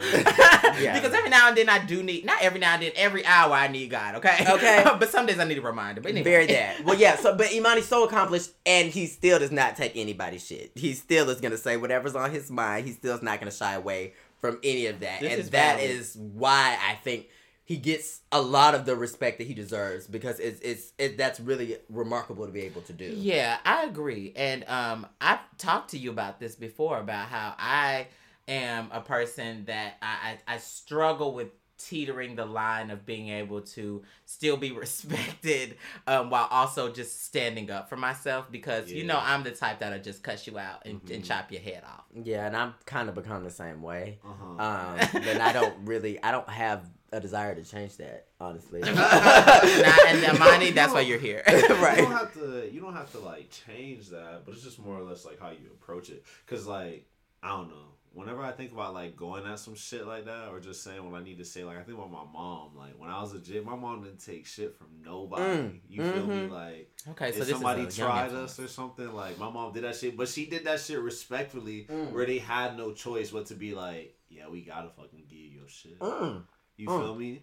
[0.81, 0.95] Yeah.
[0.95, 3.53] Because every now and then I do need, not every now and then, every hour
[3.53, 4.45] I need God, okay?
[4.49, 4.85] Okay.
[4.99, 6.01] but some days I need a reminder.
[6.01, 6.25] But anyway.
[6.25, 6.85] Very that.
[6.85, 7.17] Well, yeah.
[7.17, 10.71] So, but Imani's so accomplished, and he still does not take anybody's shit.
[10.75, 12.87] He still is gonna say whatever's on his mind.
[12.87, 15.77] He still is not gonna shy away from any of that, This and is that
[15.79, 15.91] valid.
[15.91, 17.27] is why I think
[17.71, 21.39] he gets a lot of the respect that he deserves because it's it's it, that's
[21.39, 23.15] really remarkable to be able to do.
[23.17, 24.33] Yeah, I agree.
[24.35, 28.09] And um I've talked to you about this before about how I
[28.49, 33.61] am a person that I, I, I struggle with teetering the line of being able
[33.63, 35.77] to still be respected
[36.09, 40.01] um, while also just standing up for myself because you know I'm the type that'll
[40.01, 41.27] just cut you out and, and Mhm.
[41.27, 42.05] chop your head off.
[42.25, 44.19] Yeah, and I'm kind of become the same way.
[44.25, 44.63] uh-huh.
[44.63, 48.81] Um, and I don't really, I don't have a desire to change that, honestly.
[48.91, 51.43] Nah, and Imani, that's why you're here.
[51.49, 51.99] right?
[51.99, 52.71] You don't have to.
[52.73, 55.51] You don't have to like change that, but it's just more or less like how
[55.51, 56.25] you approach it.
[56.47, 57.07] Cause like
[57.43, 57.87] I don't know.
[58.13, 61.21] Whenever I think about like going at some shit like that, or just saying what
[61.21, 62.71] I need to say, like I think about my mom.
[62.77, 65.43] Like when I was a kid, my mom didn't take shit from nobody.
[65.43, 65.79] Mm.
[65.89, 66.35] You feel me?
[66.35, 66.51] Mhm.
[66.51, 69.49] Like Okay, so if this somebody is a young tried us or something, like my
[69.49, 72.11] mom did that shit, but she did that shit respectfully, Mm.
[72.11, 75.61] where they had no choice but to be like, yeah, we gotta fucking give you
[75.61, 75.99] your shit.
[76.01, 76.43] Mm.
[76.81, 77.01] You Mm.
[77.03, 77.43] feel me?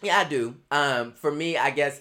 [0.00, 0.56] Yeah, I do.
[0.70, 2.00] Um, for me, I guess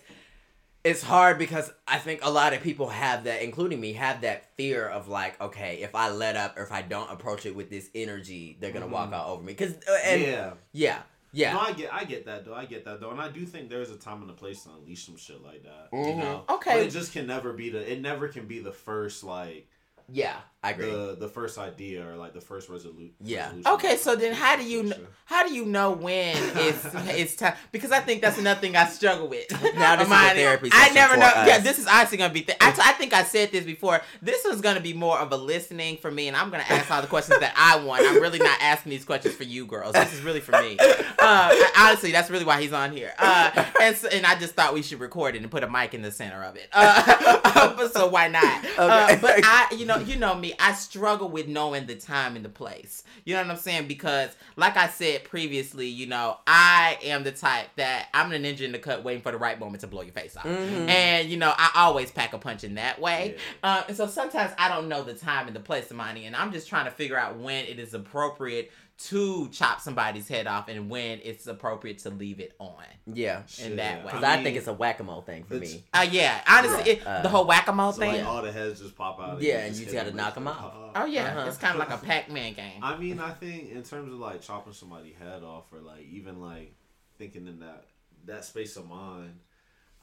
[0.85, 4.55] it's hard because I think a lot of people have that, including me, have that
[4.55, 7.69] fear of like, okay, if I let up or if I don't approach it with
[7.69, 9.13] this energy, they're gonna walk Mhm.
[9.13, 9.53] all over me.
[9.55, 11.01] Cause uh, and yeah, yeah.
[11.33, 12.53] yeah, No, I get, I get that though.
[12.55, 14.69] I get that though, and I do think there's a time and a place to
[14.69, 15.91] unleash some shit like that.
[15.91, 16.07] Mhm.
[16.07, 16.73] You know, Okay.
[16.79, 17.91] But it just can never be the.
[17.91, 19.67] It never can be the first like
[20.09, 20.39] yeah.
[20.63, 20.89] I agree.
[20.91, 23.45] the the first idea or like the first resolu- Yeah.
[23.47, 23.71] resolution.
[23.73, 27.55] Okay, so then how do you kn- how do you know when it's it's time?
[27.71, 29.51] Because I think that's another thing I struggle with.
[29.75, 31.25] Now this is a therapy I session never for know.
[31.25, 31.47] us.
[31.47, 32.41] Yeah, this is honestly gonna be.
[32.43, 33.99] Th- I, t- I think I said this before.
[34.21, 37.01] This is gonna be more of a listening for me, and I'm gonna ask all
[37.01, 38.03] the questions that I want.
[38.05, 39.93] I'm really not asking these questions for you girls.
[39.93, 40.77] This is really for me.
[41.19, 43.11] Uh, honestly, that's really why he's on here.
[43.19, 45.93] Uh, and so, and I just thought we should record it and put a mic
[45.93, 46.69] in the center of it.
[46.71, 48.63] Uh, but so why not?
[48.77, 49.19] Uh, Okay.
[49.21, 50.52] but I, you know, you know me.
[50.59, 53.03] I struggle with knowing the time and the place.
[53.25, 53.87] You know what I'm saying?
[53.87, 58.61] Because, like I said previously, you know, I am the type that I'm the ninja
[58.61, 60.45] in the cut, waiting for the right moment to blow your face off.
[60.45, 60.89] Mhm.
[60.89, 63.35] And you know, I always pack a punch in that way.
[63.63, 63.75] Yeah.
[63.75, 66.35] Uh, and so sometimes I don't know the time and the place of money, and
[66.35, 70.67] I'm just trying to figure out when it is appropriate to chop somebody's head off
[70.69, 72.83] and when it's appropriate to leave it on.
[73.07, 73.41] yeah.
[73.63, 74.11] in that way.
[74.11, 75.83] Because I, think it's a whack a mole thing for me.
[75.93, 78.17] Uh, yeah, honestly, it, Uh, the whole whack a mole So thing.
[78.17, 79.41] like all the heads just pop out.
[79.41, 80.73] Yeah, and you hit gotta knock them the- off.
[80.95, 81.47] Oh yeah, Uh-huh.
[81.47, 82.83] it's kind of like a Pac-Man game.
[82.83, 86.39] I mean, I think in terms of like chopping somebody's head off or like even
[86.39, 86.73] like
[87.17, 87.85] thinking in that
[88.25, 89.39] that space of mind,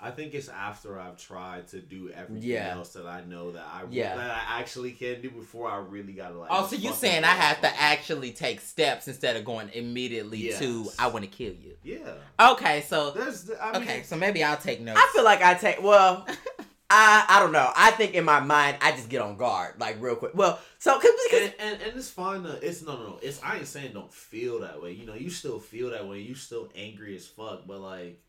[0.02, 2.74] I think it's after I've tried to do everything Yeah.
[2.74, 4.16] else that I know that I Yeah.
[4.16, 6.48] that I actually can do before I really gotta like.
[6.50, 9.68] Oh, so you fucking saying I go have to actually take steps instead of going
[9.74, 11.76] immediately to I want to kill you.
[11.82, 12.14] Yeah.
[12.52, 13.50] Okay, so There's.
[13.60, 14.98] I mean, okay, so maybe I'll take notes.
[15.02, 16.26] I feel like I take well.
[16.92, 17.70] I I don't know.
[17.76, 20.32] I think in my mind I just get on guard like real quick.
[20.34, 23.40] Well, so cause, because and, and, and it's fine to it's no no no it's
[23.42, 26.34] I ain't saying don't feel that way you know you still feel that way you
[26.34, 28.20] still angry as fuck but like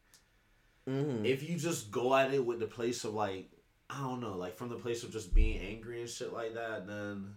[0.89, 1.25] Mhm.
[1.25, 3.49] if you just go at it with the place of like
[3.89, 6.87] I don't know like from the place of just being angry and shit like that
[6.87, 7.35] then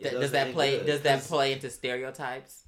[0.00, 0.76] Th- does that play?
[0.78, 2.64] good, Does that play into stereotypes?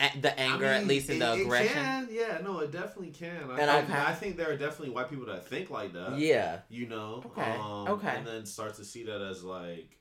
[0.00, 1.74] A- The I anger, at least in it- the it aggression.
[1.74, 3.50] can, yeah, no, it definitely can.
[3.50, 3.92] I, And I, okay.
[3.92, 6.18] I think there are definitely white people that think like that.
[6.18, 7.22] yeah, you know.
[7.26, 8.14] Okay, Um, okay.
[8.16, 9.98] And then start to see that as like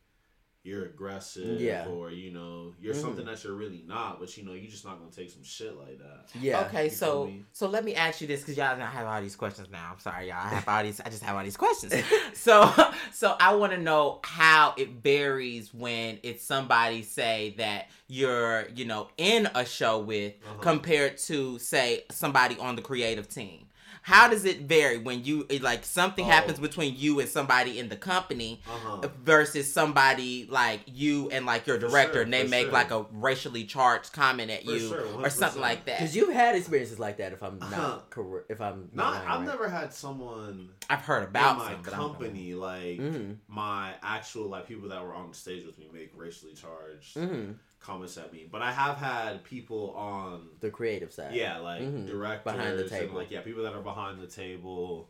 [0.64, 1.88] you're aggressive, Yeah.
[1.88, 3.02] or you know, you're Mhm.
[3.02, 4.20] something that you're really not.
[4.20, 6.30] But you know, you're just not gonna take some shit like that.
[6.40, 6.62] yeah.
[6.68, 7.46] Okay, You so feel me?
[7.52, 9.90] so let me ask you this because y'all don't have all these questions now.
[9.92, 10.38] I'm sorry, y'all.
[10.38, 11.00] I have all these.
[11.02, 11.94] I just have all these questions.
[12.34, 12.72] so
[13.12, 18.86] so I want to know how it varies when it's somebody say that you're you
[18.86, 20.62] know in a show with Uh-huh.
[20.62, 23.68] compared to say somebody on the creative team.
[24.04, 26.30] How does it vary when you like something Oh.
[26.30, 29.08] happens between you and somebody in the company Uh huh.
[29.24, 32.72] versus somebody like you and like your director sure, and they make sure.
[32.72, 36.00] like a racially charged comment at For you sure, or something like that.
[36.00, 37.32] Because you've had experiences like that.
[37.32, 37.78] If I'm Uh-huh.
[37.78, 39.48] not correct, if I'm Not, lying, I've right?
[39.48, 42.18] never had someone I've heard in about my some, but I don't know.
[42.20, 43.38] company like Mhm.
[43.48, 47.56] my actual like people that were on stage with me make racially charged Mhm.
[47.82, 48.48] Comments at me.
[48.52, 51.34] But I have had people on the creative side.
[51.34, 52.08] Yeah, like Mhm.
[52.08, 53.16] directors Behind the and table.
[53.16, 55.10] like yeah, people that are behind the table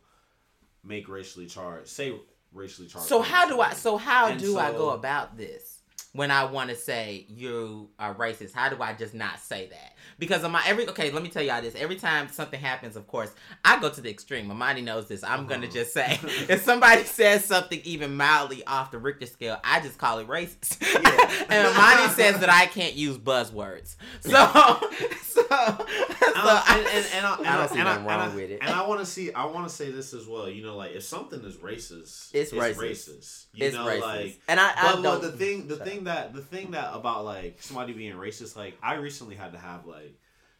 [0.82, 2.18] make racially charged say
[2.52, 3.08] racially charged.
[3.08, 3.72] So how do I?
[3.74, 5.81] So how And do I go about this
[6.14, 8.52] when I want to say you are racist?
[8.52, 9.96] How do I just not say that?
[10.18, 11.74] Because on my every okay, let me tell y'all this.
[11.74, 14.50] Every time something happens, of course, I go to the extreme.
[14.50, 15.24] Imani knows this.
[15.24, 15.72] I'm gonna Uh-huh.
[15.74, 20.18] just say if somebody says something even mildly off the Richter scale, I just call
[20.18, 20.80] it racist.
[20.82, 21.44] Yeah.
[21.48, 23.96] and Imani says that I can't use buzzwords.
[24.20, 24.80] So
[26.42, 28.58] Um, and, and, and, I, and, I don't see nothing wrong with it.
[28.62, 30.48] And I want to see, I want to say this as well.
[30.48, 32.76] You know, like if something is racist, It's it's, racist.
[32.78, 33.46] racist.
[33.52, 34.00] You it's know, racist.
[34.00, 34.40] like.
[34.48, 35.02] and I, I But, don't.
[35.02, 35.90] but the thing, the Sorry.
[35.90, 39.58] thing that, the thing that about like somebody being racist, like I recently had to
[39.58, 40.18] have like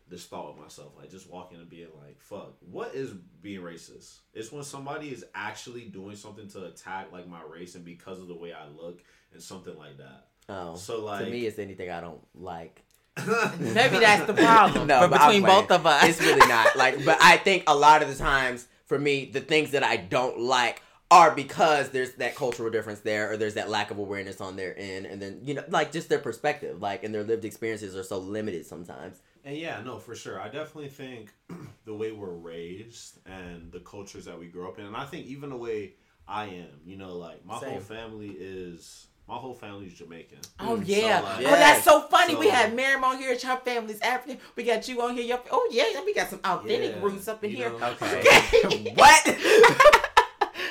[0.08, 4.18] this thought with myself, like just walking and being like, "Fuck, what is being racist?"
[4.34, 8.28] It's when somebody is actually doing something to attack like my race, and because of
[8.28, 9.02] the way I look
[9.32, 10.26] and something like that.
[10.48, 12.84] Oh, So like, to me, it's anything I don't like.
[13.58, 14.86] maybe that's the problem.
[14.86, 17.04] No, but but between both of us, It's really not like.
[17.04, 20.40] But I think a lot of the times, for me, the things that I don't
[20.40, 24.56] like are because there's that cultural difference there, or there's that lack of awareness on
[24.56, 27.94] their end, and then you know, like just their perspective, like and their lived experiences
[27.94, 29.20] are so limited sometimes.
[29.44, 30.40] And yeah, no, for sure.
[30.40, 31.32] I definitely think
[31.84, 35.26] the way we're raised and the cultures that we grow up in, and I think
[35.26, 35.94] even the way
[36.26, 40.38] I am, you know, like my whole family is my whole family is Jamaican.
[40.60, 41.20] Oh Mm, yeah.
[41.20, 42.34] so, like- Oh, that's so funny.
[42.34, 43.36] we So- had Miriam on here.
[43.38, 44.38] Her family's African.
[44.56, 45.24] We got you on here.
[45.24, 47.70] Your, oh yeah, we got some authentic Yeah, roots up in here.
[47.70, 48.92] know, Okay.
[48.96, 49.38] what?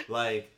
[0.10, 0.52] Like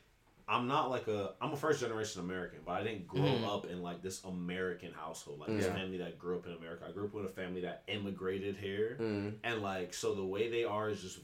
[0.46, 3.46] I'm not like a I'm a first generation American, but I didn't grow Mhm.
[3.46, 6.84] up in like this American household, like this family that grew up in America.
[6.88, 9.34] I grew up with a family that immigrated here, Mm.
[9.44, 11.20] and like so the way they are is just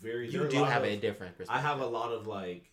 [0.00, 0.30] very.
[0.30, 1.54] you do have of- a different perspective.
[1.64, 2.70] I have a lot of like,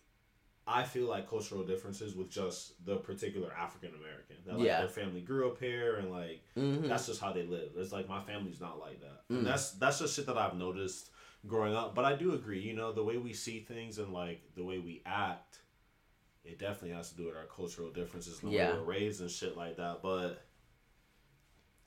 [0.66, 4.36] I feel like cultural differences with just the particular African American.
[4.46, 4.78] That like Yeah.
[4.80, 6.86] their family grew up here and like Mhm.
[6.88, 7.72] that's just how they live.
[7.76, 9.28] It's like my family's not like that.
[9.28, 9.38] Mm.
[9.38, 11.10] And that's that's just shit that I've noticed
[11.46, 11.94] growing up.
[11.96, 14.78] But I do agree, you know, the way we see things and like the way
[14.78, 15.58] we act,
[16.44, 18.72] it definitely has to do with our cultural differences and the Yeah.
[18.72, 20.00] way we're raised and shit like that.
[20.02, 20.44] But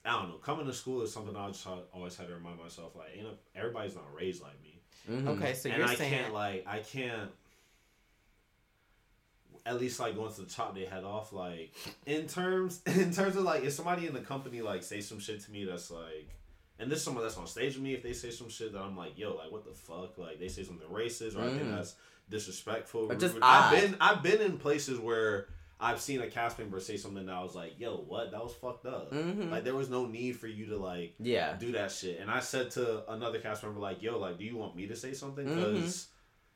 [0.04, 0.38] I don't know.
[0.38, 3.38] Coming to school is something I just always had to remind myself like, you know,
[3.56, 5.28] everybody's not raised like me Mhm.
[5.38, 7.32] Okay, so and you're I saying can't like I can't
[9.66, 11.74] at least like going to the chop their head off like
[12.06, 15.42] in terms in terms of like if somebody in the company like say some shit
[15.42, 16.30] to me that's like
[16.78, 18.80] and this is someone that's on stage with me if they say some shit that
[18.82, 21.64] I'm like yo like what the fuck like they say something racist or I think
[21.64, 21.76] Mhm.
[21.78, 21.96] that's
[22.30, 23.36] disrespectful Or just.
[23.42, 25.48] I've been I've been in places where
[25.80, 28.54] I've seen a cast member say something that I was like yo what that was
[28.54, 29.52] fucked up Mhm.
[29.52, 31.56] like there was no need for you to like yeah.
[31.58, 32.20] do that shit.
[32.20, 34.96] And I said to another cast member, like, yo, like, do you want me to
[34.96, 35.46] say something?
[35.46, 36.08] Because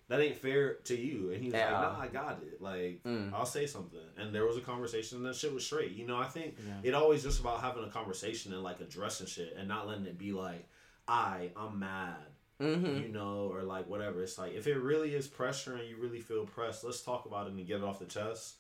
[0.09, 1.31] that ain't fair to you.
[1.31, 1.79] And he was Yeah.
[1.79, 2.61] like, nah, I got it.
[2.61, 3.31] Like, Mm.
[3.33, 3.99] I'll say something.
[4.17, 5.91] And there was a conversation and that shit was straight.
[5.91, 6.79] You know, I think Yeah.
[6.83, 10.17] it always just about having a conversation and like addressing shit and not letting it
[10.17, 10.67] be like,
[11.07, 12.17] I, I'm mad.
[12.59, 13.03] Mm-hmm.
[13.03, 14.21] You know, or like whatever.
[14.21, 17.47] It's like if it really is pressure and you really feel pressed, let's talk about
[17.47, 18.55] it and get it off the chest.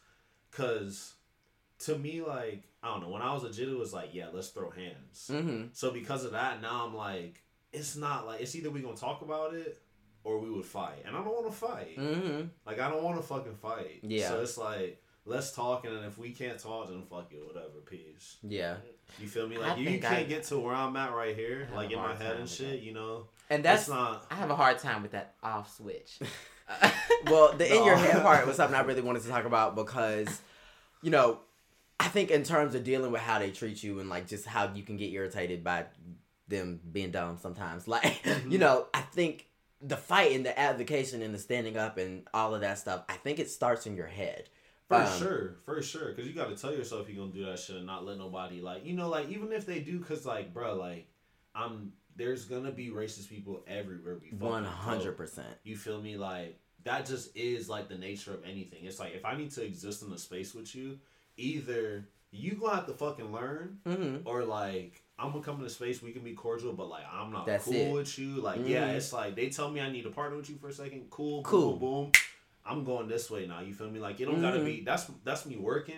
[0.51, 1.13] Cause
[1.79, 4.27] to me, like, I don't know, when I was a jit, it was like, yeah,
[4.33, 5.29] let's throw hands.
[5.31, 5.67] Mm-hmm.
[5.73, 9.21] So because of that, now I'm like, it's not like it's either we gonna talk
[9.21, 9.79] about it
[10.23, 11.97] or we would fight, and I don't want to fight.
[11.97, 12.41] Mm-hmm.
[12.65, 13.99] Like I don't want to fucking fight.
[14.03, 14.29] Yeah.
[14.29, 17.79] So it's like let's talk, and then if we can't talk, then fuck it, whatever.
[17.85, 18.37] Peace.
[18.43, 18.75] Yeah.
[19.19, 19.57] You feel me?
[19.57, 21.97] I Like you, you can't I- get to where I'm at right here, like in
[21.97, 22.71] my head and shit.
[22.71, 22.81] that.
[22.81, 24.25] You know, And that's that's not.
[24.31, 26.19] I have a hard time with that off switch.
[27.25, 30.39] well, the in your head part was something I really wanted to talk about because,
[31.01, 31.39] you know,
[31.99, 34.71] I think in terms of dealing with how they treat you and like just how
[34.73, 35.85] you can get irritated by
[36.47, 37.87] them being dumb sometimes.
[37.87, 38.51] Like, Mm-hmm.
[38.51, 39.47] you know, I think
[39.81, 43.13] the fight and the advocation and the standing up and all of that stuff, I
[43.13, 44.49] think it starts in your head.
[44.87, 47.59] For Um, sure, for sure, because you got to tell yourself you're gonna do that
[47.59, 50.53] shit and not let nobody like you know like even if they do, cause like
[50.53, 51.07] bro, like
[51.55, 54.17] I'm there's gonna be racist people everywhere.
[54.21, 55.47] We One hundred percent.
[55.63, 56.17] You feel me?
[56.17, 58.79] Like that just is like the nature of anything.
[58.83, 60.97] It's like if I need to exist in a space with you,
[61.37, 64.27] either you gonna have to fucking learn, Mm-hmm.
[64.27, 67.31] or like I'm gonna come in a space we can be cordial, but like I'm
[67.31, 67.93] not That's cool it.
[67.93, 68.41] with you.
[68.41, 68.95] Like yeah, Mhm.
[68.95, 71.07] it's like they tell me I need to partner with you for a second.
[71.09, 71.71] Cool, Cool.
[71.77, 72.11] boom, boom.
[72.65, 73.61] I'm going this way now.
[73.61, 73.99] You feel me?
[73.99, 74.65] Like it don't gotta Mhm.
[74.65, 74.81] be.
[74.81, 75.95] That's that's me working.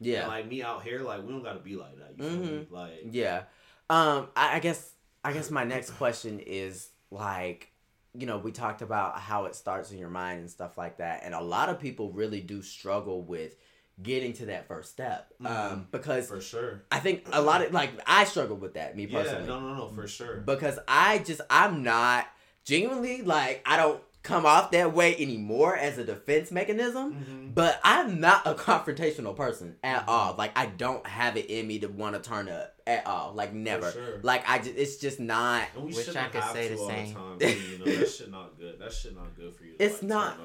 [0.00, 0.20] Yeah.
[0.22, 2.18] And, like me out here, like we don't gotta be like that.
[2.18, 2.66] You feel me?
[2.70, 3.44] Like Yeah.
[3.90, 7.70] Um, I, I guess I guess my next question is like,
[8.14, 11.20] you know, we talked about how it starts in your mind and stuff like that,
[11.24, 13.56] and a lot of people really do struggle with
[14.02, 15.32] getting to that first step.
[15.40, 15.90] Um, Mhm.
[15.90, 16.82] because for sure.
[16.90, 19.46] I think a lot of like I struggle with that, me Yeah, personally.
[19.46, 20.38] no, no, no, for sure.
[20.38, 22.26] Because I just I'm not
[22.64, 27.12] genuinely like I don't come off that way anymore as a defense mechanism.
[27.14, 27.54] Mhm.
[27.54, 30.08] But I'm not a confrontational person at Mhm.
[30.08, 30.34] all.
[30.36, 33.32] Like I don't have it in me to want to turn up at all.
[33.34, 33.92] Like never.
[33.92, 34.20] sure.
[34.22, 35.68] Like I just it's just not.
[35.76, 37.08] And we Wish I could have say to the all same.
[37.38, 37.56] the time.
[37.70, 38.78] You know that shit not good.
[38.80, 39.76] That shit not good for you.
[39.76, 40.38] To, It's like, not.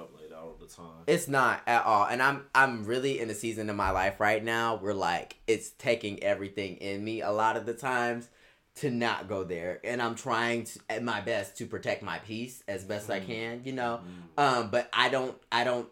[0.69, 1.03] Time.
[1.08, 2.05] It's not at all.
[2.05, 5.69] And I'm I'm really in a season in my life right now where like it's
[5.71, 8.29] taking everything in me a lot of the times
[8.75, 9.79] to not go there.
[9.84, 13.25] And I'm trying to at my best to protect my peace as best I Mhm.
[13.25, 14.01] can, you know.
[14.38, 14.41] Mm.
[14.43, 15.89] Um, but I don't I don't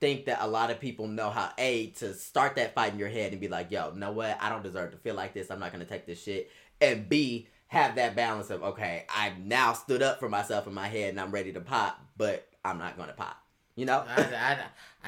[0.00, 3.08] think that a lot of people know how a to start that fight in your
[3.08, 4.38] head and be like, yo, know what?
[4.40, 5.50] I don't deserve to feel like this.
[5.50, 6.50] I'm not gonna take this shit.
[6.80, 10.88] And B, have that balance of okay, I've now stood up for myself in my
[10.88, 13.36] head and I'm ready to pop, but I'm not gonna pop.
[13.80, 14.04] You know?
[14.06, 14.58] I, I,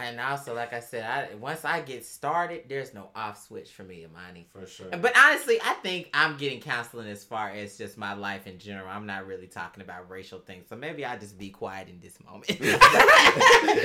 [0.03, 3.83] and also, like I said, I, once I get started, there's no off switch for
[3.83, 4.47] me, Imani.
[4.51, 4.87] For sure.
[4.87, 8.89] But honestly, I think I'm getting counseling as far as just my life in general.
[8.89, 12.17] I'm not really talking about racial things, so maybe I just be quiet in this
[12.25, 12.47] moment.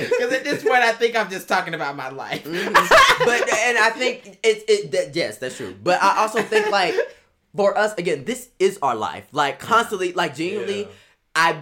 [0.08, 2.44] Because at this point, I think I'm just talking about my life.
[2.44, 2.72] Mhm.
[3.26, 5.76] but and I think it's it that, yes, that's true.
[5.82, 6.94] But I also think like
[7.54, 9.26] for us again, this is our life.
[9.32, 10.88] Like constantly, like genuinely, Yeah.
[11.34, 11.60] I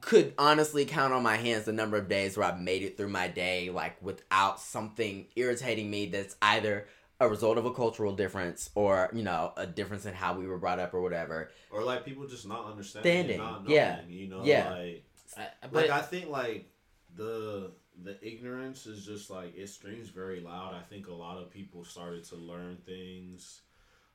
[0.00, 3.08] could honestly count on my hands the number of days where I've made it through
[3.08, 6.86] my day like without something irritating me that's either
[7.20, 10.58] a result of a cultural difference or you know a difference in how we were
[10.58, 11.50] brought up or whatever.
[11.70, 14.00] or like people just not understanding, Standing, not knowing, yeah.
[14.08, 14.70] you know, Yeah.
[14.70, 15.04] like
[15.36, 16.70] Uh, like but I think like
[17.14, 20.74] the the ignorance is just like it screams very loud.
[20.74, 23.60] I think a lot of people started to learn things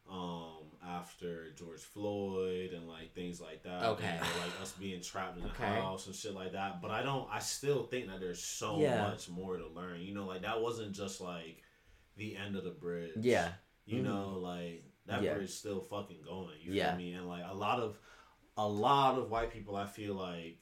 [0.10, 0.52] um
[0.88, 3.84] after George Floyd and like things like that.
[3.84, 4.06] Okay.
[4.14, 5.64] You know, like us being trapped in the Okay.
[5.64, 6.82] house and shit like that.
[6.82, 9.02] But I don't I still think that there's so Yeah.
[9.08, 10.02] much more to learn.
[10.02, 11.64] You know, like that wasn't just like
[12.18, 13.14] the end of the bridge.
[13.18, 13.54] Yeah.
[13.86, 14.04] You Mhm.
[14.06, 15.34] know, like that Yeah.
[15.36, 16.60] bridge still fucking going.
[16.62, 16.90] You Yeah.
[16.92, 17.14] feel me?
[17.14, 18.00] And like a lot of
[18.58, 20.60] a lot of white people I feel like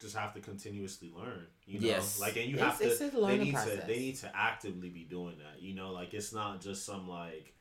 [0.00, 1.46] just have to continuously learn.
[1.64, 1.86] You know?
[1.86, 2.20] Yes.
[2.20, 5.38] Like and you It's- have to they need to they need to actively be doing
[5.38, 5.60] that.
[5.62, 7.54] You know, like it's not just some like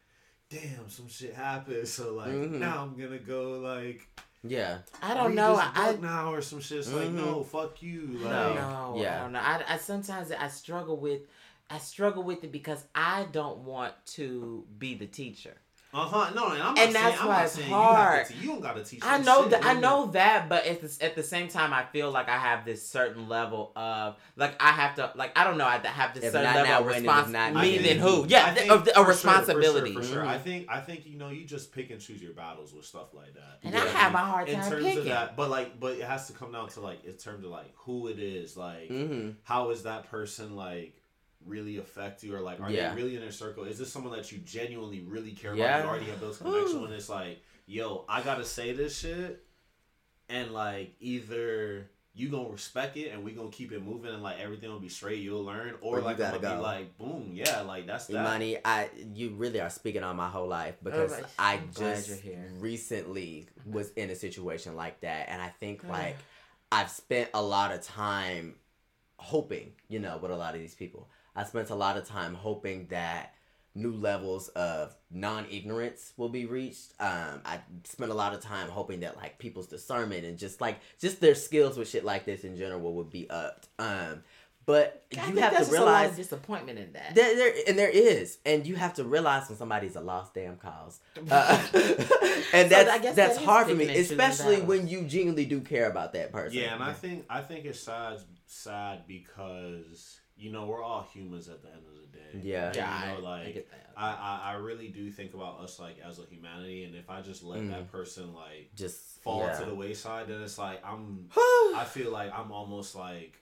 [0.50, 2.52] damn, some shit happened, so like Mhm.
[2.60, 4.08] now I'm gonna go like
[4.44, 4.80] Yeah.
[5.02, 5.56] I don't know.
[5.56, 6.78] I, book now or some shit.
[6.80, 7.14] It's like Mhm.
[7.16, 8.08] no, fuck you.
[8.22, 8.54] Like No.
[8.96, 9.18] No, Yeah.
[9.18, 9.40] I don't know.
[9.40, 11.22] I, I sometimes I struggle with
[11.70, 15.58] I struggle with it because I don't want to be the teacher.
[15.94, 16.32] Uh huh.
[16.36, 18.30] No, and I'm not And saying, that's I'm why not it's saying hard.
[18.30, 19.00] You, you don't gotta teach.
[19.04, 19.82] I know that I nigga.
[19.82, 22.86] know that, but at the, at the same time, I feel like I have this
[22.88, 26.34] certain level of like I have to like I don't know I have this If
[26.34, 27.70] certain level now, of responsibility.
[27.70, 27.88] it is Me now.
[27.88, 28.24] then who?
[28.24, 29.94] I Yeah, think of the- a for sure, for responsibility.
[29.94, 30.24] sure, for sure.
[30.24, 30.28] Mhm.
[30.28, 33.14] I think I think you know you just pick and choose your battles with stuff
[33.14, 33.60] like that.
[33.64, 35.00] And You I have a hard time in terms picking.
[35.00, 37.50] of that, but like, but it has to come down to like in terms of
[37.52, 39.30] like who it is, like Mm-hmm.
[39.44, 40.97] how is that person like
[41.48, 42.90] really affect you, or like are Yeah.
[42.90, 43.64] they really in their circle?
[43.64, 45.78] Is this someone that you genuinely really care Yeah.
[45.78, 45.84] about?
[45.84, 49.44] You already have those connections, and it's like, yo, I gotta say this shit,
[50.30, 51.90] and like either.
[52.14, 54.90] You gonna respect it and we gonna keep it moving and like everything will be
[54.90, 55.20] straight.
[55.20, 58.14] You'll learn, or, Or like gotta gonna be like, boom, yeah, like that's that.
[58.14, 61.26] Imani, I you really are speaking on my whole life because right.
[61.38, 62.24] I I'm just
[62.60, 66.18] recently was in a situation like that, and I think like
[66.72, 68.56] I've spent a lot of time
[69.18, 71.10] hoping, you know, with a lot of these people.
[71.38, 73.36] I spent a lot of time hoping that
[73.76, 76.94] new levels of non-ignorance will be reached.
[77.00, 80.80] Um, I spent a lot of time hoping that like people's discernment and just like
[81.00, 83.68] just their skills with shit like this in general would be upped.
[83.78, 84.24] Um,
[84.66, 87.16] but I you think have to just a lot of realize disappointment in that.
[87.16, 90.58] there, there, and there is, and you have to realize when somebody's a lost damn
[90.58, 91.00] cause,
[91.32, 94.20] uh, and So that's I guess that's that is hard for me, picking and choosing
[94.20, 96.58] especially when you genuinely do care about that person.
[96.58, 101.48] Yeah, and I think I think it's sad sad because you know we're all humans
[101.50, 102.48] at the end of the day.
[102.48, 102.72] Yeah.
[102.76, 103.92] yeah, you I, know, like I get that.
[103.98, 107.22] I, I I really do think about us like as a humanity, and if I
[107.22, 107.70] just let Mm.
[107.72, 109.58] that person like just fall yeah.
[109.60, 111.30] to the wayside, then it's like I'm
[111.76, 113.38] I feel like I'm almost like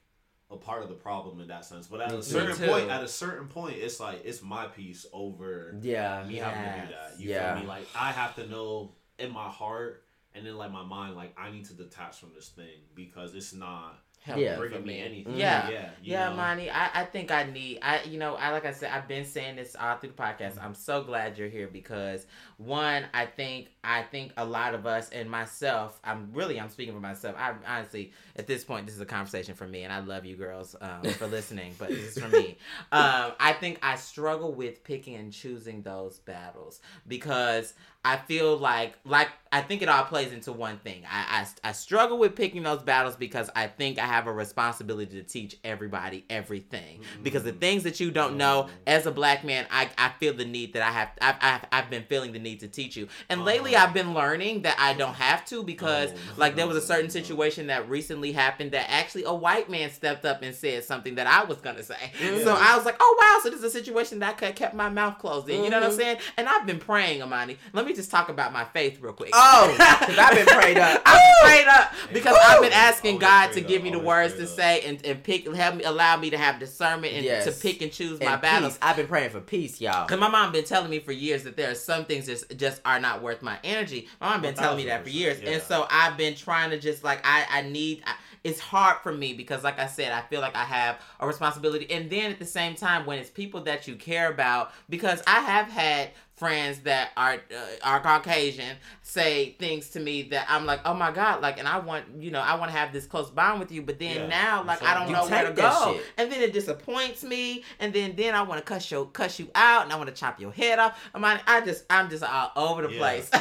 [0.51, 1.87] a part of the problem in that sense.
[1.87, 2.67] But at Me a certain too.
[2.67, 6.87] point, at a certain point, it's like it's my piece over yeah, me having to
[6.87, 7.19] do that.
[7.19, 7.53] You Yeah.
[7.55, 7.67] feel me?
[7.67, 10.03] Like I have to know in my heart
[10.35, 13.53] and then like my mind, like I need to detach from this thing because it's
[13.53, 14.55] not Helping Yeah.
[14.55, 15.37] for me anything.
[15.37, 15.69] Yeah.
[15.69, 16.35] yeah, you Yeah, know?
[16.35, 19.23] Monty, I, I think I need I you know, I like I said, I've been
[19.23, 20.53] saying this all through the podcast.
[20.53, 20.65] Mm-hmm.
[20.65, 22.25] I'm so glad you're here because
[22.57, 26.95] one, I think I think a lot of us and myself, I'm really I'm speaking
[26.95, 27.35] for myself.
[27.37, 30.35] I honestly at this point this is a conversation for me and I love you
[30.35, 32.57] girls um, for listening, but this is for me.
[32.91, 37.73] Um, I think I struggle with picking and choosing those battles because
[38.05, 41.03] I feel like like I think it all plays into one thing.
[41.09, 45.15] I, I I struggle with picking those battles because I think I have a responsibility
[45.15, 46.99] to teach everybody everything.
[46.99, 47.23] Mm.
[47.23, 48.69] Because the things that you don't know mm.
[48.85, 51.89] as a black man, I, I feel the need that I have I've, I've, I've
[51.89, 53.07] been feeling the need to teach you.
[53.27, 53.87] And lately uh-huh.
[53.87, 56.17] I've been learning that I don't have to because Oh.
[56.37, 60.25] like there was a certain situation that recently happened that actually a white man stepped
[60.25, 62.11] up and said something that I was gonna say.
[62.43, 64.55] So I was like, oh wow, so this is a situation that I could have
[64.55, 65.63] kept my mouth closed in.
[65.63, 65.99] You know what I'm mm-hmm.
[65.99, 66.17] saying?
[66.37, 67.57] And I've been praying, Imani.
[67.73, 69.31] Let me just talk about my faith real quick.
[69.33, 69.67] Oh,
[69.99, 71.01] because I've been prayed up.
[71.05, 74.07] I'm prayed up because I've been asking Always God to give up, me the always
[74.07, 74.49] words to up.
[74.49, 77.45] say and, and pick help me allow me to have discernment and Yes.
[77.45, 78.73] to pick and choose And my battles.
[78.73, 78.79] peace.
[78.81, 80.07] I've been praying for peace, y'all.
[80.07, 82.81] Cause my mom been telling me for years that there are some things that just
[82.85, 84.07] are not worth my energy.
[84.21, 85.51] My mom been telling me that for years, yeah.
[85.51, 88.03] and so I've been trying to just like I I need.
[88.05, 91.25] I, it's hard for me because, like I said, I feel like I have a
[91.25, 95.23] responsibility, and then at the same time, when it's people that you care about, because
[95.25, 100.65] I have had friends that are uh, are Caucasian say things to me that I'm
[100.65, 103.05] like, oh my god, like, and I want you know I want to have this
[103.05, 105.93] close bond with you, but then Yeah, now like I don't know where to go,
[105.95, 106.03] shit.
[106.17, 109.49] and then it disappoints me, and then then I want to cuss you cuss you
[109.55, 110.99] out, and I want to chop your head off.
[111.13, 112.99] I mean, I just I'm just all over the Yeah.
[112.99, 113.31] place.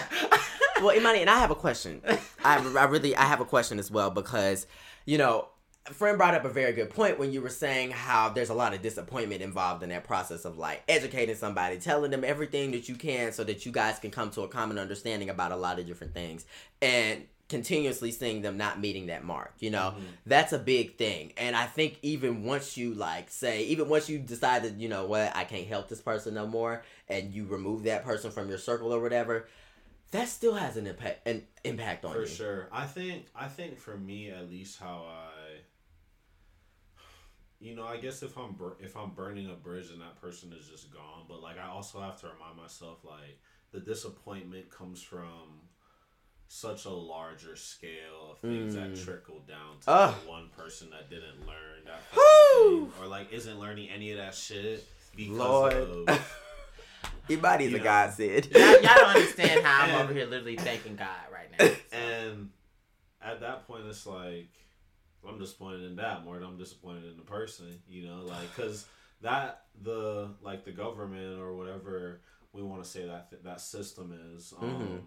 [0.81, 2.01] well, Imani, and I have a question.
[2.45, 4.67] I, I really, I have a question as well because,
[5.07, 5.49] you know,
[5.93, 8.73] friend brought up a very good point when you were saying how there's a lot
[8.73, 12.95] of disappointment involved in that process of like educating somebody, telling them everything that you
[12.95, 15.87] can so that you guys can come to a common understanding about a lot of
[15.87, 16.47] different things
[16.81, 20.05] and continuously seeing them not meeting that mark you know mm-hmm.
[20.25, 24.19] that's a big thing and i think even once you like say even once you
[24.19, 27.83] decide that you know what i can't help this person no more and you remove
[27.83, 29.47] that person from your circle or whatever
[30.15, 32.27] that still has an impact an impact on For you.
[32.27, 32.69] sure.
[32.71, 35.44] I think I think for me at least how I
[37.65, 40.53] you know, I guess if I'm bur- if I'm burning a bridge and that person
[40.53, 43.41] is just gone, but like I also have to remind myself like
[43.73, 45.63] the disappointment comes from
[46.47, 49.05] such a larger scale of things that Mm.
[49.05, 50.15] trickle down to Ugh.
[50.23, 54.35] the one person that didn't learn that thing, or like isn't learning any of that
[54.35, 54.87] shit
[55.17, 55.73] because Lord.
[55.73, 56.09] of
[57.25, 57.85] Everybody's You a know.
[57.85, 58.47] godsend.
[58.53, 61.67] y'all, y'all don't understand how I'm And- over here literally thanking God right now.
[61.67, 61.97] So.
[61.97, 62.51] And
[63.23, 64.51] at that point, it's like
[65.29, 67.81] I'm disappointed in that more than I'm disappointed in the person.
[67.89, 68.87] You know, like because
[69.23, 72.21] that the like the government or whatever
[72.53, 74.53] we want to say that that system is.
[74.61, 75.03] Um, Mhm.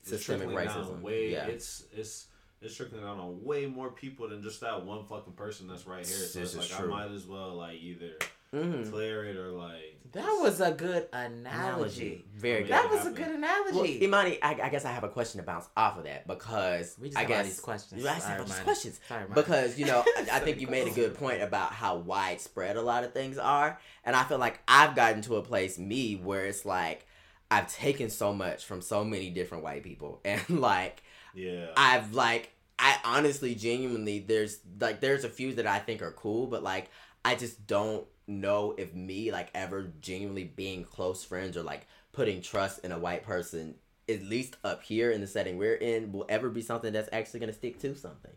[0.00, 1.46] it's Systemic trickling down racism, Way, yeah.
[1.46, 2.26] it's it's
[2.62, 6.06] it's trickling down on way more people than just that one fucking person that's right
[6.06, 6.16] here.
[6.16, 6.92] So This it's like true.
[6.92, 8.12] I might as well like either
[8.54, 8.90] Mhm.
[8.90, 12.24] clear it or like That was a good analogy.
[12.34, 12.72] Very good.
[12.72, 13.16] That was a happened.
[13.16, 14.04] good Well, analogy.
[14.04, 17.08] Imani, I, I guess I have a question to bounce off of that because We
[17.10, 18.00] just I have all guess these questions.
[18.00, 20.66] You guys Sorry, have all these questions Sorry, because you know I, I think you
[20.66, 24.38] made a good point about how widespread a lot of things are, and I feel
[24.38, 27.06] like I've gotten to a place me where it's like
[27.52, 31.66] I've taken so much from so many different white people, and like yeah.
[31.76, 36.48] I've like I honestly genuinely there's like there's a few that I think are cool,
[36.48, 36.90] but like
[37.24, 42.40] I just don't know if me like ever genuinely being close friends or like putting
[42.40, 43.74] trust in a white person
[44.08, 47.40] at least up here in the setting we're in will ever be something that's actually
[47.40, 48.32] gonna stick to something.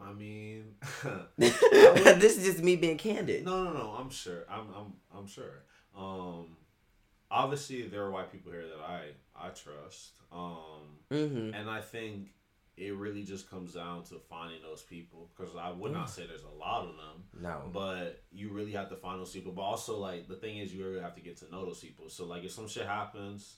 [0.00, 0.74] I mean.
[1.38, 3.44] this is just me being candid.
[3.44, 3.96] No, no, no.
[3.98, 4.44] I'm sure.
[4.50, 5.64] I'm, I'm, I'm sure.
[5.96, 6.56] Um,
[7.30, 9.02] obviously there are white people here that I,
[9.36, 10.12] I trust.
[10.32, 11.54] Um, Mm-hmm.
[11.54, 12.30] and I think
[12.76, 16.10] it really just comes down to finding those people because I would not mm.
[16.10, 17.70] say there's a lot of them, No.
[17.72, 19.52] but you really have to find those people.
[19.52, 22.08] But also, like the thing is, you really have to get to know those people.
[22.08, 23.56] So like if some shit happens.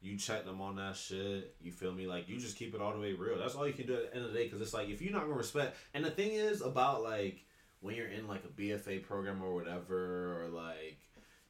[0.00, 1.56] You check them on that shit.
[1.60, 2.06] You feel me?
[2.06, 3.36] Like you just keep it all the way real.
[3.36, 4.44] That's all you can do at the end of the day.
[4.44, 5.76] Because it's like if you're not gonna respect.
[5.92, 7.44] And the thing is about like
[7.80, 11.00] when you're in like a BFA program or whatever, or like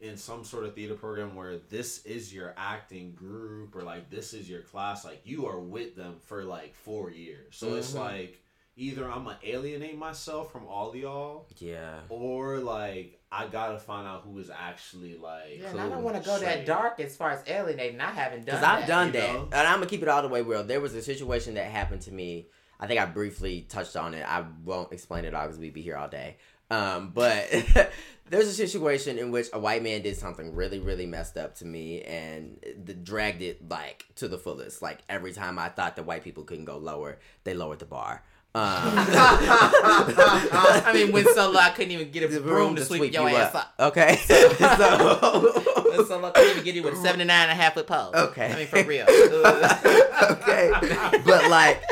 [0.00, 4.32] in some sort of theater program where this is your acting group or like this
[4.32, 7.56] is your class, like you are with them for like four years.
[7.56, 7.98] So it's Mhm.
[8.00, 8.40] like
[8.76, 12.00] either I'm gonna alienate myself from all y'all, Yeah.
[12.08, 15.58] or like I gotta find out who is actually like.
[15.58, 18.00] Yeah, and I don't want to go that dark as far as alienating.
[18.00, 18.86] I haven't done Because I've that.
[18.88, 19.32] done you that.
[19.34, 19.42] know?
[19.52, 20.62] And I'm going to keep it all the way real.
[20.64, 22.46] There was a situation that happened to me.
[22.80, 24.22] I think I briefly touched on it.
[24.26, 26.36] I won't explain it all because we'd be here all day.
[26.70, 27.48] Um, but
[28.30, 31.64] there's a situation in which a white man did something really, really messed up to
[31.64, 34.82] me and the, dragged it like to the fullest.
[34.82, 38.22] Like every time I thought the white people couldn't go lower, they lowered the bar.
[38.54, 39.70] Um, I
[40.94, 43.74] mean, when I couldn't even get a broom to sweep, your you ass up.
[43.78, 44.16] Okay.
[44.24, 47.86] so, so low, I couldn't even get you with a 79 and a half foot
[47.86, 48.10] pole.
[48.14, 48.52] Okay.
[48.52, 49.04] I mean, for real.
[49.04, 50.72] okay.
[51.24, 51.82] But like,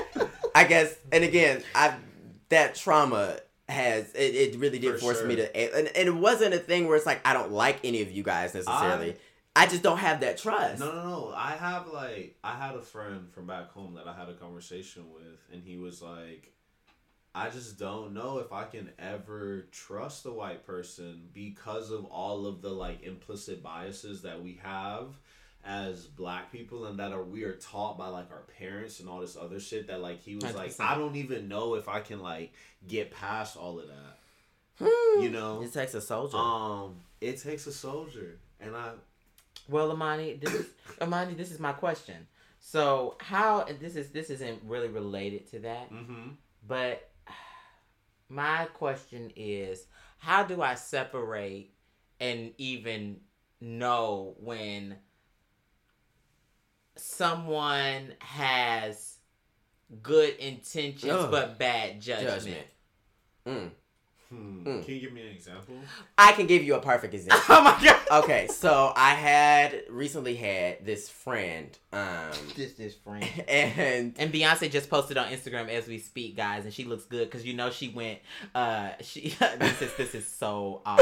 [0.54, 1.96] I guess, and again, I
[2.48, 3.38] that trauma
[3.68, 6.86] has it, it really did For force me to, and, and it wasn't a thing
[6.86, 9.16] where it's like I don't like any of you guys necessarily.
[9.56, 10.80] I, just don't have that trust.
[10.80, 11.34] No, no, no.
[11.34, 15.04] I have like I had a friend from back home that I had a conversation
[15.12, 16.52] with, and he was like,
[17.34, 22.46] "I just don't know if I can ever trust a white person because of all
[22.46, 25.18] of the like implicit biases that we have."
[25.66, 29.20] As black people, and that are we are taught by like our parents and all
[29.20, 30.80] this other shit that like he was like 100%.
[30.80, 32.52] I don't even know if I can like
[32.86, 34.18] get past all of that.
[34.78, 35.22] Hmm.
[35.22, 36.36] You know, it takes a soldier.
[36.36, 38.92] um, it takes a soldier, and I
[39.68, 40.66] Well, Imani, this is
[41.02, 41.34] Imani.
[41.34, 42.28] This is my question.
[42.60, 46.30] So, how this is this isn't really related to that, mm-hmm.
[46.66, 47.10] but
[48.28, 49.86] my question is,
[50.18, 51.72] how do I separate
[52.20, 53.20] and even
[53.60, 54.96] know when
[56.96, 59.16] someone has
[60.02, 61.30] good intentions Ugh.
[61.30, 62.34] but bad judgment?
[62.34, 62.66] Judgment.
[63.46, 63.70] Mm.
[64.28, 64.66] Hmm.
[64.66, 64.84] Mm.
[64.84, 65.74] Can you give me an example?
[66.18, 67.44] I can give you a perfect example.
[67.48, 68.24] oh my god!
[68.24, 73.24] okay, so I had recently had this friend, um, This this friend.
[73.48, 77.30] and And Beyonce just posted on Instagram as we speak, guys, and she looks good
[77.30, 78.18] because you know she went.
[78.52, 80.98] Uh, she this is this is so off.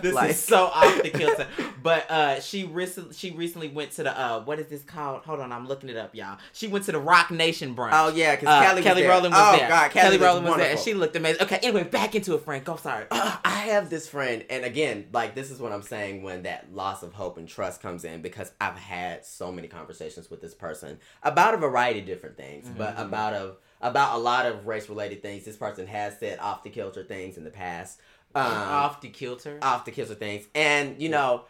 [0.00, 1.46] This Like- is so off the kilter.
[1.82, 5.22] But uh, she recently she recently went to the uh, what is this called?
[5.24, 6.38] Hold on, I'm looking it up, y'all.
[6.52, 7.90] She went to the Roc Nation brunch.
[7.94, 9.10] oh yeah, because Uh, Kelly, Kelly there.
[9.10, 9.54] Rowland was there.
[9.54, 9.68] oh, there.
[9.68, 11.42] God, Kelly, Kelly, Rowland was there, and she looked amazing.
[11.42, 12.78] Okay, anyway, back into it, Frank.
[12.78, 13.06] Go, sorry.
[13.10, 16.74] Uh, I have this friend, and again, like this is what I'm saying when that
[16.74, 20.54] loss of hope and trust comes in because I've had so many conversations with this
[20.54, 23.06] person about a variety of different things, but Mhm.
[23.06, 25.44] about of about a lot of race related things.
[25.44, 27.98] This person has said off the kilter things in the past,
[28.34, 29.58] um, off the kilter.
[29.62, 31.44] off the kilter things, and you know.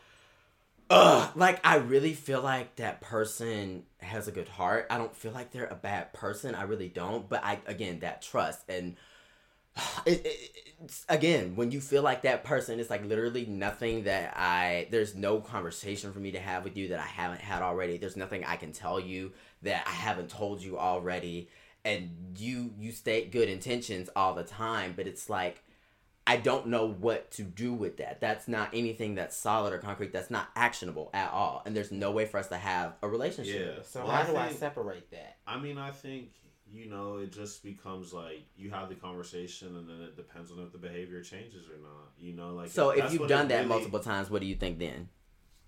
[0.93, 4.89] Ugh, like I really feel like that person has a good heart.
[4.91, 6.57] I don't feel like they're a bad person.
[6.57, 7.29] I really don't.
[7.29, 8.97] But I again that trust and
[10.07, 10.51] it, it,
[11.09, 15.39] again when you feel like that person it's like literally nothing that i there's no
[15.39, 17.99] conversation for me to have with you that i haven't had already.
[17.99, 21.49] There's nothing i can tell you that i haven't told you already.
[21.85, 25.63] And you you state good intentions all the time but it's like
[26.27, 28.21] i don't know what to do with that.
[28.21, 30.13] That's not anything that's solid or concrete.
[30.13, 31.63] That's not actionable at all.
[31.67, 33.77] And there's no way for us to have a relationship.
[33.77, 33.83] Yeah.
[33.83, 35.37] so Well, how I do I separate that?
[35.47, 36.31] I mean, I think
[36.73, 40.59] you know it just becomes like you have the conversation, and then it depends on
[40.61, 42.13] if the behavior changes or not.
[42.19, 44.79] You know, like so if you've done that really- multiple times what do you think
[44.79, 45.09] then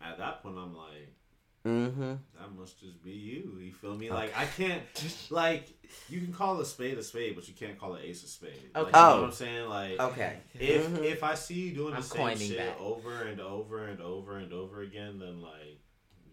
[0.00, 1.14] At that point, I'm like,
[1.64, 3.58] mm-hmm that must just be you.
[3.60, 4.10] You feel me?
[4.10, 4.82] Like I can't,
[5.30, 5.68] like
[6.08, 8.52] you can call a spade a spade, but you can't call an ace a spade.
[8.74, 8.98] Like, Okay.
[8.98, 9.20] you know Oh.
[9.20, 9.68] what I'm saying?
[9.68, 11.04] Like okay if Mhm.
[11.04, 12.78] if I see you doing the I'm same shit that.
[12.78, 15.78] over and over and over and over again, then like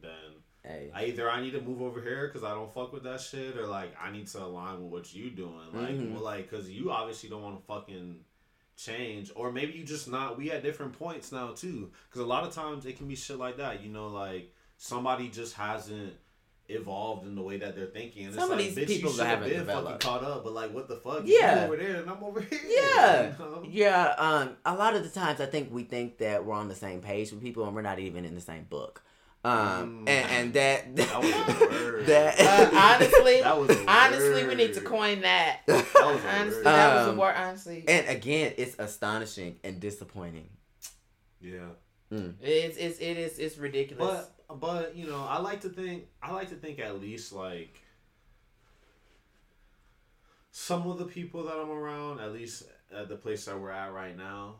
[0.02, 3.04] then hey I either I need to move over here because I don't fuck with
[3.04, 6.14] that shit, or like I need to align with what you doing, like Mhm.
[6.14, 8.20] well, like because you obviously don't want to fucking
[8.76, 10.38] change, or maybe you just not.
[10.38, 13.38] We at different points now too, because a lot of times it can be shit
[13.38, 13.84] like that.
[13.84, 16.14] You know, like somebody just hasn't
[16.72, 18.26] evolved in the way that they're thinking.
[18.28, 20.44] And Some of it's like, these bitch, people you should have been fucking caught up,
[20.44, 21.24] but like, what the fuck?
[21.26, 21.62] Yeah.
[21.62, 22.60] you over there and I'm over here.
[22.68, 23.24] Yeah.
[23.24, 23.64] you know?
[23.68, 26.76] Yeah, um, a lot of the times I think we think that we're on the
[26.76, 29.02] same page with people and we're not even in the same book.
[29.42, 30.10] Um, Mm.
[30.10, 32.06] and, and that That was a word.
[32.08, 35.62] that Uh, honestly, That was a honestly, we need to coin that.
[35.66, 37.36] That was Honestly, that was Um, a word.
[37.38, 40.50] Honestly, and again, it's astonishing and disappointing.
[41.40, 41.70] yeah.
[42.42, 44.28] it's it's it is it's ridiculous.
[44.50, 47.82] But but you know, I like to think I like to think at least like
[50.52, 52.64] some of the people that I'm around, at least
[52.94, 54.56] at the place that we're at right now,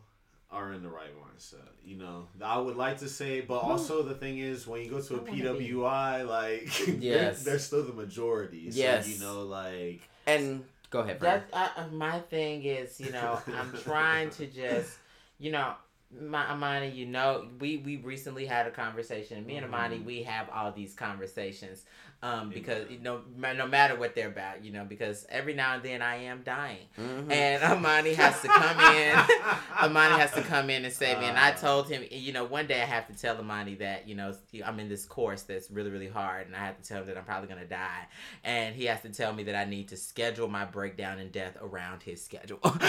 [0.52, 1.68] are in the right mindset.
[1.84, 5.00] You know, I would like to say, but also the thing is, when you go
[5.02, 7.44] to a PWI, like, Yes.
[7.44, 8.72] they're, they're still the majority.
[8.72, 9.08] So, Yes.
[9.08, 11.44] you know, like, And go ahead, Fran.
[11.52, 14.98] That uh, my thing is, you know, I'm trying to just,
[15.40, 15.74] you know,
[16.20, 19.46] my Imani, you know, we we recently had a conversation.
[19.46, 20.06] Me and Imani, Mhm.
[20.06, 21.86] we have all these conversations,
[22.22, 25.84] um, because you know, no matter what they're about, you know, because every now and
[25.84, 27.32] then I am dying, Mhm.
[27.32, 29.18] and Imani has to come in.
[29.86, 31.26] Imani has to come in and save me.
[31.26, 31.56] And I Uh.
[31.56, 34.34] told him, you know, one day I have to tell Imani that, you know,
[34.66, 36.48] I'm in this course that's really, really hard.
[36.48, 38.08] And I have to tell him that I'm probably going to die.
[38.44, 41.58] And he has to tell me that I need to schedule my breakdown and death
[41.62, 42.60] around his schedule.
[42.64, 42.88] so, so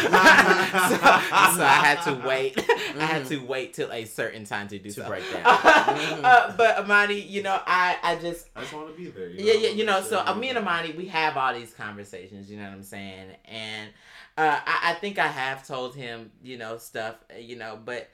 [1.64, 2.58] I had to wait.
[2.98, 5.06] I had to wait till a certain time to do To so.
[5.06, 5.42] break down.
[5.46, 9.19] uh, but Imani, you know, I, I just, I just want to be there.
[9.28, 10.02] You yeah, yeah, you know.
[10.02, 10.58] So uh, me and.
[10.58, 12.50] Imani, we have all these conversations.
[12.50, 13.28] You know what I'm saying?
[13.46, 13.90] And
[14.38, 17.16] uh, I, I think I have told him, you know, stuff.
[17.34, 18.10] uh, You know, but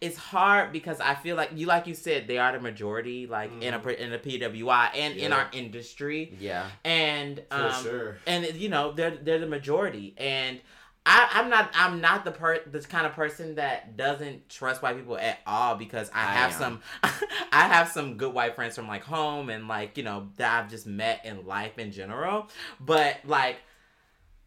[0.00, 3.50] it's hard because I feel like you, like you said, they are the majority, like
[3.62, 3.96] in a Mhm.
[3.96, 6.66] in a PWI and in our industry, yeah.
[6.84, 8.16] and For um, sure.
[8.26, 10.60] and you know they're they're the majority and
[11.06, 14.96] I, I'm not I'm not the per the kind of person that doesn't trust white
[14.96, 16.58] people at all because I, I have am.
[16.58, 16.82] some
[17.52, 20.70] I have some good white friends from like home and like you know that I've
[20.70, 22.48] just met in life in general
[22.80, 23.58] but like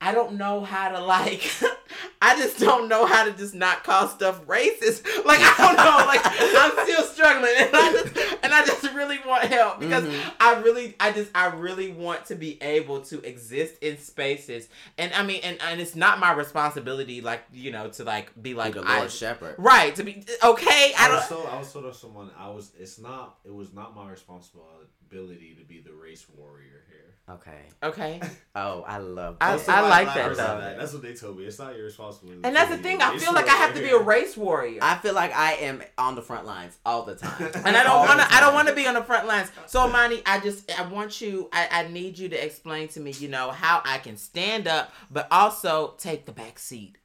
[0.02, 1.48] I don't know how to like
[2.22, 6.06] I just don't know how to just not call stuff racist like I don't know
[6.08, 10.32] like I'm still struggling and I just and I just really want help because Mhm.
[10.40, 15.12] I really, I just, I really want to be able to exist in spaces, and
[15.14, 18.76] I mean, and, and it's not my responsibility, like you know, to like be like,
[18.76, 19.56] Like the I, Lord Shepherd.
[19.58, 20.94] right, to be okay.
[20.98, 21.42] I I was don't.
[21.44, 22.32] told, I was told of someone.
[22.38, 22.72] I was.
[22.80, 23.38] It's not.
[23.46, 27.07] It was not my responsibility to be the race warrior here.
[27.30, 27.60] Okay.
[27.84, 28.22] Okay,
[28.56, 29.68] Oh, I love I- that.
[29.68, 30.60] what I like that, though.
[30.62, 30.80] said.
[30.80, 31.44] That's what they told me.
[31.46, 32.40] It's not your responsibility.
[32.46, 33.02] and that's the thing.
[33.02, 34.80] I feel like I have to be a race warrior.
[34.82, 37.52] I feel like I am on the front lines all the time.
[37.66, 38.34] and I don't want to.
[38.34, 39.52] I don't want to be on the front lines.
[39.66, 41.50] So, Imani, I just, I want you.
[41.52, 44.94] I, I need you to explain to me, you know, how I can stand up,
[45.12, 46.98] but also take the back seat.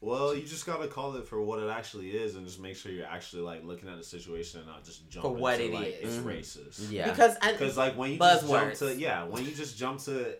[0.00, 2.92] Well, you just gotta call it for what it actually is, and just make sure
[2.92, 5.78] you're actually like looking at the situation and not just jump For what into, it
[5.78, 6.16] like, is.
[6.16, 6.24] It's Mhm.
[6.24, 6.90] racist.
[6.92, 7.10] Yeah.
[7.10, 10.36] Because Because like when you just jump to yeah, when you just jump to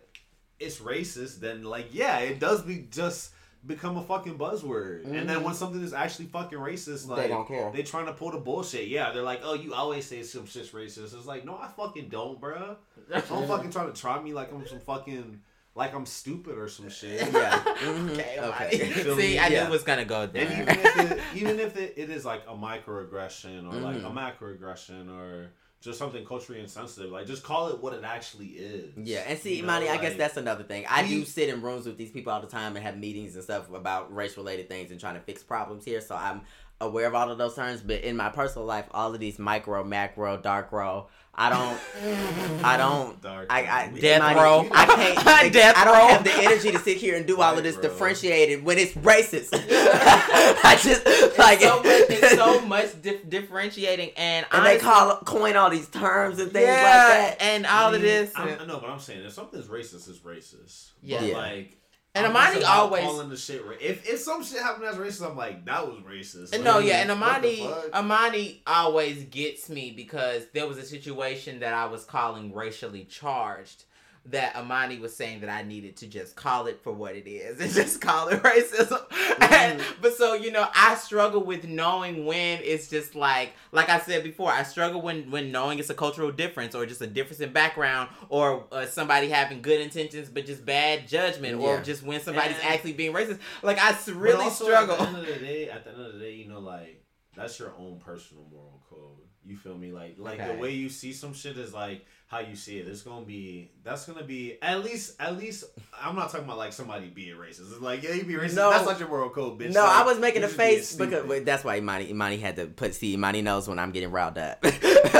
[0.59, 3.31] it's racist, then like yeah, it does be just
[3.65, 5.05] become a fucking buzzword.
[5.05, 5.43] And then Mhm.
[5.43, 7.71] when something is actually fucking racist, like They don't care.
[7.71, 8.87] They trying to pull the bullshit.
[8.87, 11.15] Yeah, they're like, oh, you always say some shit's racist.
[11.17, 12.77] It's like, no, I fucking don't, bruh.
[13.29, 15.41] Don't fucking try to try me like I'm some fucking
[15.77, 17.31] like I'm stupid or some shit.
[17.31, 17.63] Yeah.
[17.77, 18.09] Mhm.
[18.11, 18.91] Okay, Okay.
[19.03, 19.39] See, me?
[19.39, 19.65] I knew Yeah.
[19.67, 20.51] it was gonna go And there.
[20.51, 24.13] even if it, even if it, it is like a microaggression or like a Mhm.
[24.39, 28.93] macroaggression or just something culturally insensitive, like just call it what it actually is.
[28.97, 30.85] Yeah, and see, You know, Imani, I guess that's another thing.
[30.89, 33.43] I do sit in rooms with these people all the time and have meetings and
[33.43, 36.01] stuff about race related things and trying to fix problems here.
[36.01, 36.41] So I'm
[36.81, 37.81] aware of all of those terms.
[37.81, 41.07] But in my personal life, all of these micro, macro, dark row,
[41.39, 43.21] I don't, I don't.
[43.21, 43.45] Dark.
[43.51, 44.67] I, I Death Imani, row.
[44.71, 45.53] I can't.
[45.53, 46.07] Death I don't row.
[46.07, 48.93] have the energy to sit here and do all of this Right, differentiated when it's
[48.93, 49.49] racist.
[49.53, 51.05] I just
[51.37, 55.69] like it's so much, it's so much dif- differentiating, and and they call coin all
[55.69, 57.35] these terms and things yeah, like that.
[57.39, 58.31] and I all mean, of this.
[58.35, 60.89] I'm, I know, but I'm saying if something's racist, it's racist.
[61.03, 61.19] Yeah.
[61.19, 61.37] But, Yeah.
[61.37, 61.77] like.
[62.17, 63.65] And Imani always- calling the shit.
[63.65, 66.51] Ra- if if some shit happened that's racist, I'm like that was racist.
[66.51, 67.69] Like, no, yeah, and Imani.
[67.97, 73.83] Imani always gets me because there was a situation that I was calling racially charged.
[74.29, 77.61] That Imani was saying that I needed to just call it for what it is
[77.61, 79.01] and just call it racism.
[79.39, 83.99] And, but so you know, I struggle with knowing when it's just like, like I
[83.99, 87.39] said before, I struggle when when knowing it's a cultural difference or just a difference
[87.39, 92.19] in background or uh, somebody having good intentions but just bad judgment or just when
[92.19, 93.39] somebody's And- actually being racist.
[93.63, 94.95] Like I s- But really also, struggle.
[94.95, 97.03] At the end of the day, at the end of the day, you know, like
[97.35, 99.23] that's your own personal moral code.
[99.45, 99.93] You feel me?
[99.93, 100.53] Like, like Okay.
[100.55, 102.87] the way you see some shit is like how you see it.
[102.87, 103.71] It's gonna be.
[103.83, 105.15] That's gonna be at least.
[105.19, 105.63] At least.
[105.99, 107.71] I'm not talking about like somebody being racist.
[107.71, 108.55] It's like yeah, you be racist.
[108.55, 108.69] No.
[108.69, 109.73] that's not your moral code, bitch.
[109.73, 112.93] No, Like, I was making a face because that's why Imani Imani had to put.
[112.93, 114.63] See, Imani knows when I'm getting riled up.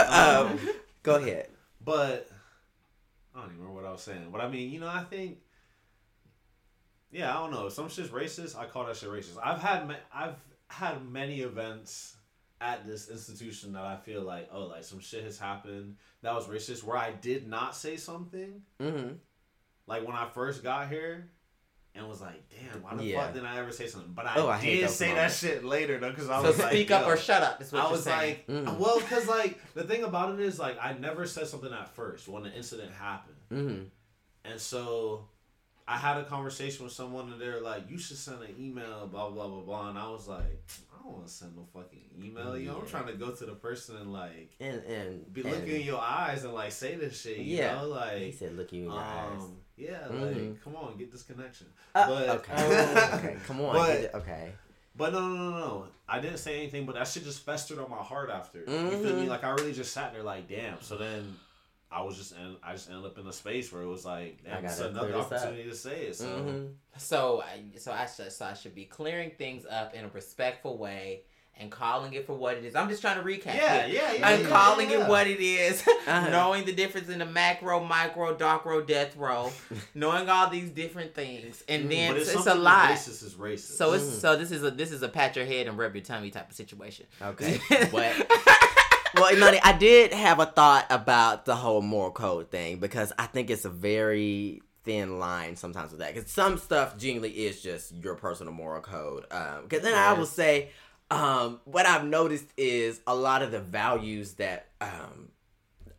[0.10, 0.60] Um, um,
[1.04, 1.48] go ahead.
[1.84, 2.30] But
[3.34, 4.30] I don't even remember what I was saying.
[4.32, 5.40] But I mean, you know, I think.
[7.12, 7.70] Yeah, I don't know.
[7.70, 9.38] Some shit's racist, I call that shit racist.
[9.42, 10.36] I've had I've
[10.68, 12.17] had many events
[12.60, 16.48] at this institution that I feel like, oh, like some shit has happened that was
[16.48, 18.62] racist where I did not say something.
[18.82, 19.14] Mm-hmm.
[19.86, 21.30] Like when I first got here.
[21.96, 23.22] And was like, damn, why the Yeah.
[23.24, 24.12] fuck didn't I ever say something?
[24.14, 25.42] But I, Oh, I did say moments.
[25.42, 27.60] that shit later though, because I So was like, speak up or shut up.
[27.60, 28.38] Is what I was saying.
[28.48, 28.78] like, Mm.
[28.78, 32.28] well, because like the thing about it is like I never said something at first
[32.28, 33.84] when the incident happened, Mm-hmm.
[34.52, 35.28] and so
[35.88, 39.32] I had a conversation with someone and they're like, "You should send an email, blah
[39.32, 42.58] blah blah blah," and I was like, "I don't want to send no fucking email.
[42.58, 45.52] You know, I'm trying to go to the person and like And and be and
[45.52, 47.38] looking in your eyes and like say this shit.
[47.38, 47.76] You Yeah.
[47.82, 50.22] know, He said, "Look you in your eyes." um, yeah, Mhm.
[50.54, 51.68] like come on, get this connection.
[51.96, 52.54] Uh, but okay,
[53.14, 53.74] okay, come on.
[53.76, 54.52] But- it- okay.
[54.96, 55.88] But no, no, no, no.
[56.10, 58.60] I didn't say anything, but that shit just festered on my heart after.
[58.62, 59.30] You feel me?
[59.30, 60.82] Like I really just sat there, like, damn.
[60.82, 61.36] So then,
[61.92, 64.40] I was just, in, I just ended up in a space where it was like,
[64.46, 65.32] I damn, another clear this up.
[65.34, 66.16] opportunity to say it.
[66.16, 66.74] So Mhm.
[66.98, 70.78] So, I, so I should, so I should be clearing things up in a respectful
[70.78, 71.22] way
[71.60, 72.76] and calling it for what it is.
[72.76, 73.56] I'm just trying to recap.
[73.56, 73.96] yeah, here.
[74.02, 74.28] yeah, yeah.
[74.28, 75.06] I'm yeah, calling yeah.
[75.06, 76.30] it what it is, Uh-huh.
[76.30, 79.52] knowing the difference in the macro, micro, dark row, death row,
[79.96, 82.92] knowing all these different things, and Mm, then But it's, it's a something lot.
[82.92, 83.78] is Racist is racist.
[83.78, 84.20] So it's Mm.
[84.22, 86.50] so this is a this is a pat your head and rub your tummy type
[86.50, 87.08] of situation.
[87.22, 87.60] Okay.
[87.92, 88.14] But
[89.28, 93.26] well, Imani, I did have a thought about the whole moral code thing because I
[93.26, 96.14] think it's a very thin line sometimes with that.
[96.14, 99.24] Because some stuff genuinely is just your personal moral code.
[99.24, 100.70] Because then I will say,
[101.12, 105.30] um, what I've noticed is a lot of the values that um,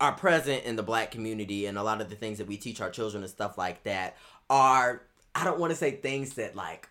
[0.01, 2.81] are present in the black community and a lot of the things that we teach
[2.81, 4.16] our children and stuff like that
[4.49, 5.03] are,
[5.35, 6.89] I don't want to say things that like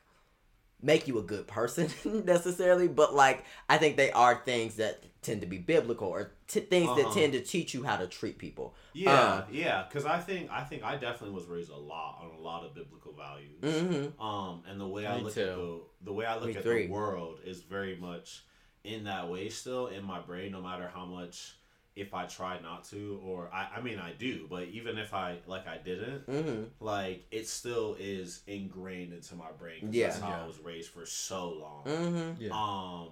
[0.81, 1.89] make you a good person
[2.25, 6.59] necessarily, but like I think they are things that tend to be biblical or t-
[6.61, 7.13] things that Uh-huh.
[7.13, 8.75] tend to teach you how to treat people.
[8.93, 9.83] yeah, uh, yeah.
[9.89, 12.73] Because I think, I think I definitely was raised a lot on a lot of
[12.75, 13.61] biblical values.
[13.61, 14.21] Mm-hmm.
[14.21, 16.63] Um, and the way I Me look at the the way I look Me at
[16.63, 16.85] three.
[16.87, 18.43] the world is very much
[18.83, 20.51] in that way still in my brain.
[20.51, 21.55] No matter how much,
[21.97, 25.37] if I try not to, or I, I mean I do, but even if I
[25.47, 26.63] like I didn't, Mm-hmm.
[26.79, 29.89] like it still is ingrained into my brain.
[29.91, 30.07] Yeah.
[30.07, 30.43] that's how Yeah.
[30.43, 31.83] I was raised for so long.
[31.85, 32.51] Mm-hmm.
[32.51, 33.09] Um,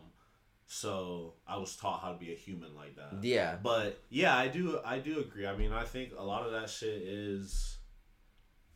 [0.67, 3.23] so I was taught how to be a human like that.
[3.23, 3.55] Yeah.
[3.61, 5.45] But yeah, I do I do agree.
[5.47, 7.77] I mean, I think a lot of that shit is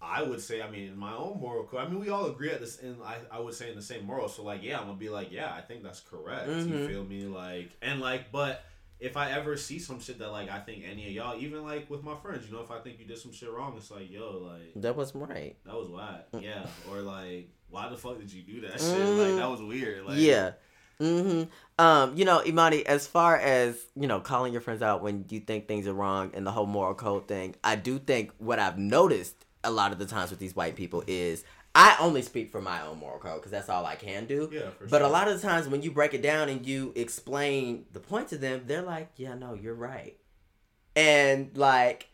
[0.01, 1.81] I would say, I mean, in my own moral code.
[1.81, 4.05] I mean, we all agree at this in I, I would say in the same
[4.05, 4.29] moral.
[4.29, 6.47] So like, yeah, I'm gonna be like, yeah, I think that's correct.
[6.47, 6.87] You Mhm.
[6.87, 7.23] feel me?
[7.25, 8.63] Like and like but
[8.99, 11.89] if I ever see some shit that like I think any of y'all, even like
[11.89, 14.11] with my friends, you know, if I think you did some shit wrong, it's like,
[14.11, 15.55] yo, like That wasn't right.
[15.65, 16.31] that was whack.
[16.33, 16.43] Mm.
[16.43, 16.65] Yeah.
[16.89, 18.97] Or like, why the fuck did you do that shit?
[18.97, 19.17] Mhm.
[19.17, 20.05] Like that was weird.
[20.05, 20.51] Like yeah.
[20.99, 21.43] Mm-hmm.
[21.81, 25.39] Um, you know, Imani, as far as, you know, calling your friends out when you
[25.39, 28.77] think things are wrong and the whole moral code thing, I do think what I've
[28.77, 31.45] noticed a lot of the times with these white people is
[31.75, 34.49] I only speak for my own moral code because that's all I can do.
[34.51, 35.07] Yeah, for But sure.
[35.07, 38.29] a lot of the times when you break it down and you explain the point
[38.29, 40.17] to them, they're like, yeah, no, you're right.
[40.95, 42.09] And like,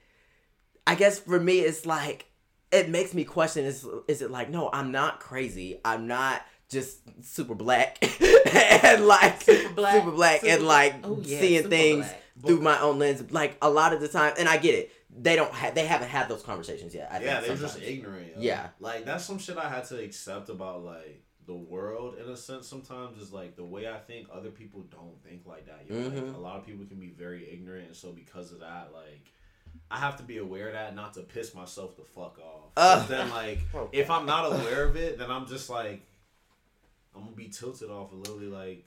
[0.85, 2.25] I guess for me, it's like,
[2.71, 5.79] it makes me question is, is it like, no, I'm not crazy.
[5.85, 7.97] I'm not just super black
[8.53, 9.95] and like Super black.
[9.95, 12.21] super black and Super- like Oh, yeah, seeing things black.
[12.45, 13.31] through my own lens.
[13.31, 14.91] Like a lot of the time, and I get it.
[15.17, 17.09] They don't have, they haven't had those conversations yet.
[17.11, 18.33] I yeah, think they're just ignorant.
[18.35, 18.41] yo.
[18.41, 18.69] Yeah.
[18.79, 22.67] like that's some shit I had to accept about like the world in a sense.
[22.67, 24.27] Sometimes is like the way I think.
[24.33, 25.85] Other people don't think like that.
[25.87, 25.95] Yo.
[25.95, 26.27] Mhm.
[26.27, 29.31] Like, a lot of people can be very ignorant, and so because of that, like.
[29.91, 32.71] I have to be aware of that, not to piss myself the fuck off.
[32.77, 33.05] Uh.
[33.07, 33.59] then, like,
[33.91, 36.01] if I'm not aware of it, then I'm just like,
[37.13, 38.85] I'm gonna be tilted off a literally like.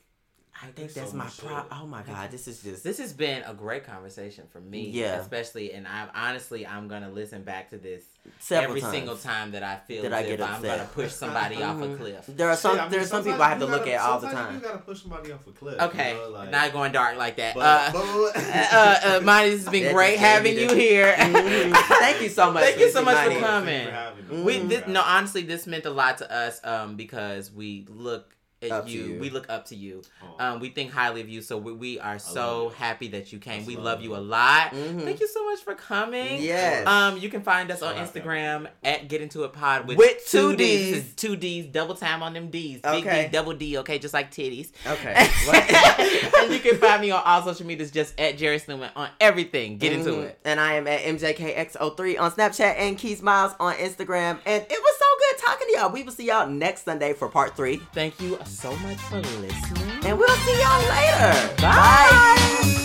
[0.63, 1.57] I think so that's my much pro.
[1.57, 1.65] shit.
[1.71, 4.89] Oh my god, this is just This has been a great conversation for me.
[4.91, 5.21] Yeah.
[5.21, 8.03] Especially, and I'm honestly, I'm gonna listen back to this
[8.41, 8.93] several every times.
[8.93, 11.77] single time that I feel That as I if get I'm gonna push somebody off
[11.81, 11.97] a Mhm.
[11.99, 12.25] cliff.
[12.29, 12.73] There are some.
[12.73, 14.27] Shit, I mean, there are some people I have to look gotta- at all the
[14.27, 14.55] sometimes time.
[14.57, 15.81] You gotta push somebody off a cliff.
[15.81, 17.55] Okay, you know, like, not going dark like that.
[17.55, 21.15] but, uh, but- uh, uh, Monty, this has been great having you the- here.
[21.19, 21.73] Mhm.
[22.01, 22.65] Thank you so much.
[22.65, 23.87] Thank you so much for coming.
[24.29, 24.43] For.
[24.43, 24.69] We Mhm.
[24.69, 29.05] this, no, honestly, this meant a lot to us um, because we look at you,
[29.05, 29.21] you.
[29.21, 30.03] We look up to you.
[30.23, 30.45] Oh.
[30.45, 33.63] Um, we think highly of you, so we, we are so happy that you came.
[33.63, 34.11] I we love love you.
[34.11, 34.73] you a lot.
[34.73, 35.05] Mhm.
[35.05, 36.43] Thank you so much for coming.
[36.43, 36.87] Yes.
[36.87, 38.21] Um, you can find us So on happy.
[38.21, 41.03] Instagram at Get Into It Pod with, With two two D's.
[41.05, 41.15] Ds.
[41.15, 42.81] Two D's, double time on them D's.
[42.81, 43.25] Big Okay.
[43.27, 44.71] D, double D, okay, just like titties.
[44.87, 45.15] Okay.
[46.39, 49.79] and you can find me on all social medias just at Jerry Snowman on everything.
[49.79, 50.25] Get into Mhm.
[50.25, 50.39] it.
[50.45, 54.39] And I am at MJKX03 on Snapchat and Keys Miles on Instagram.
[54.47, 55.08] And it was so good
[55.49, 55.91] talking to y'all.
[55.91, 57.79] We will see y'all next Sunday for part three.
[57.93, 60.05] Thank you so much for listening.
[60.05, 61.57] And we'll see y'all later.
[61.63, 62.78] Bye.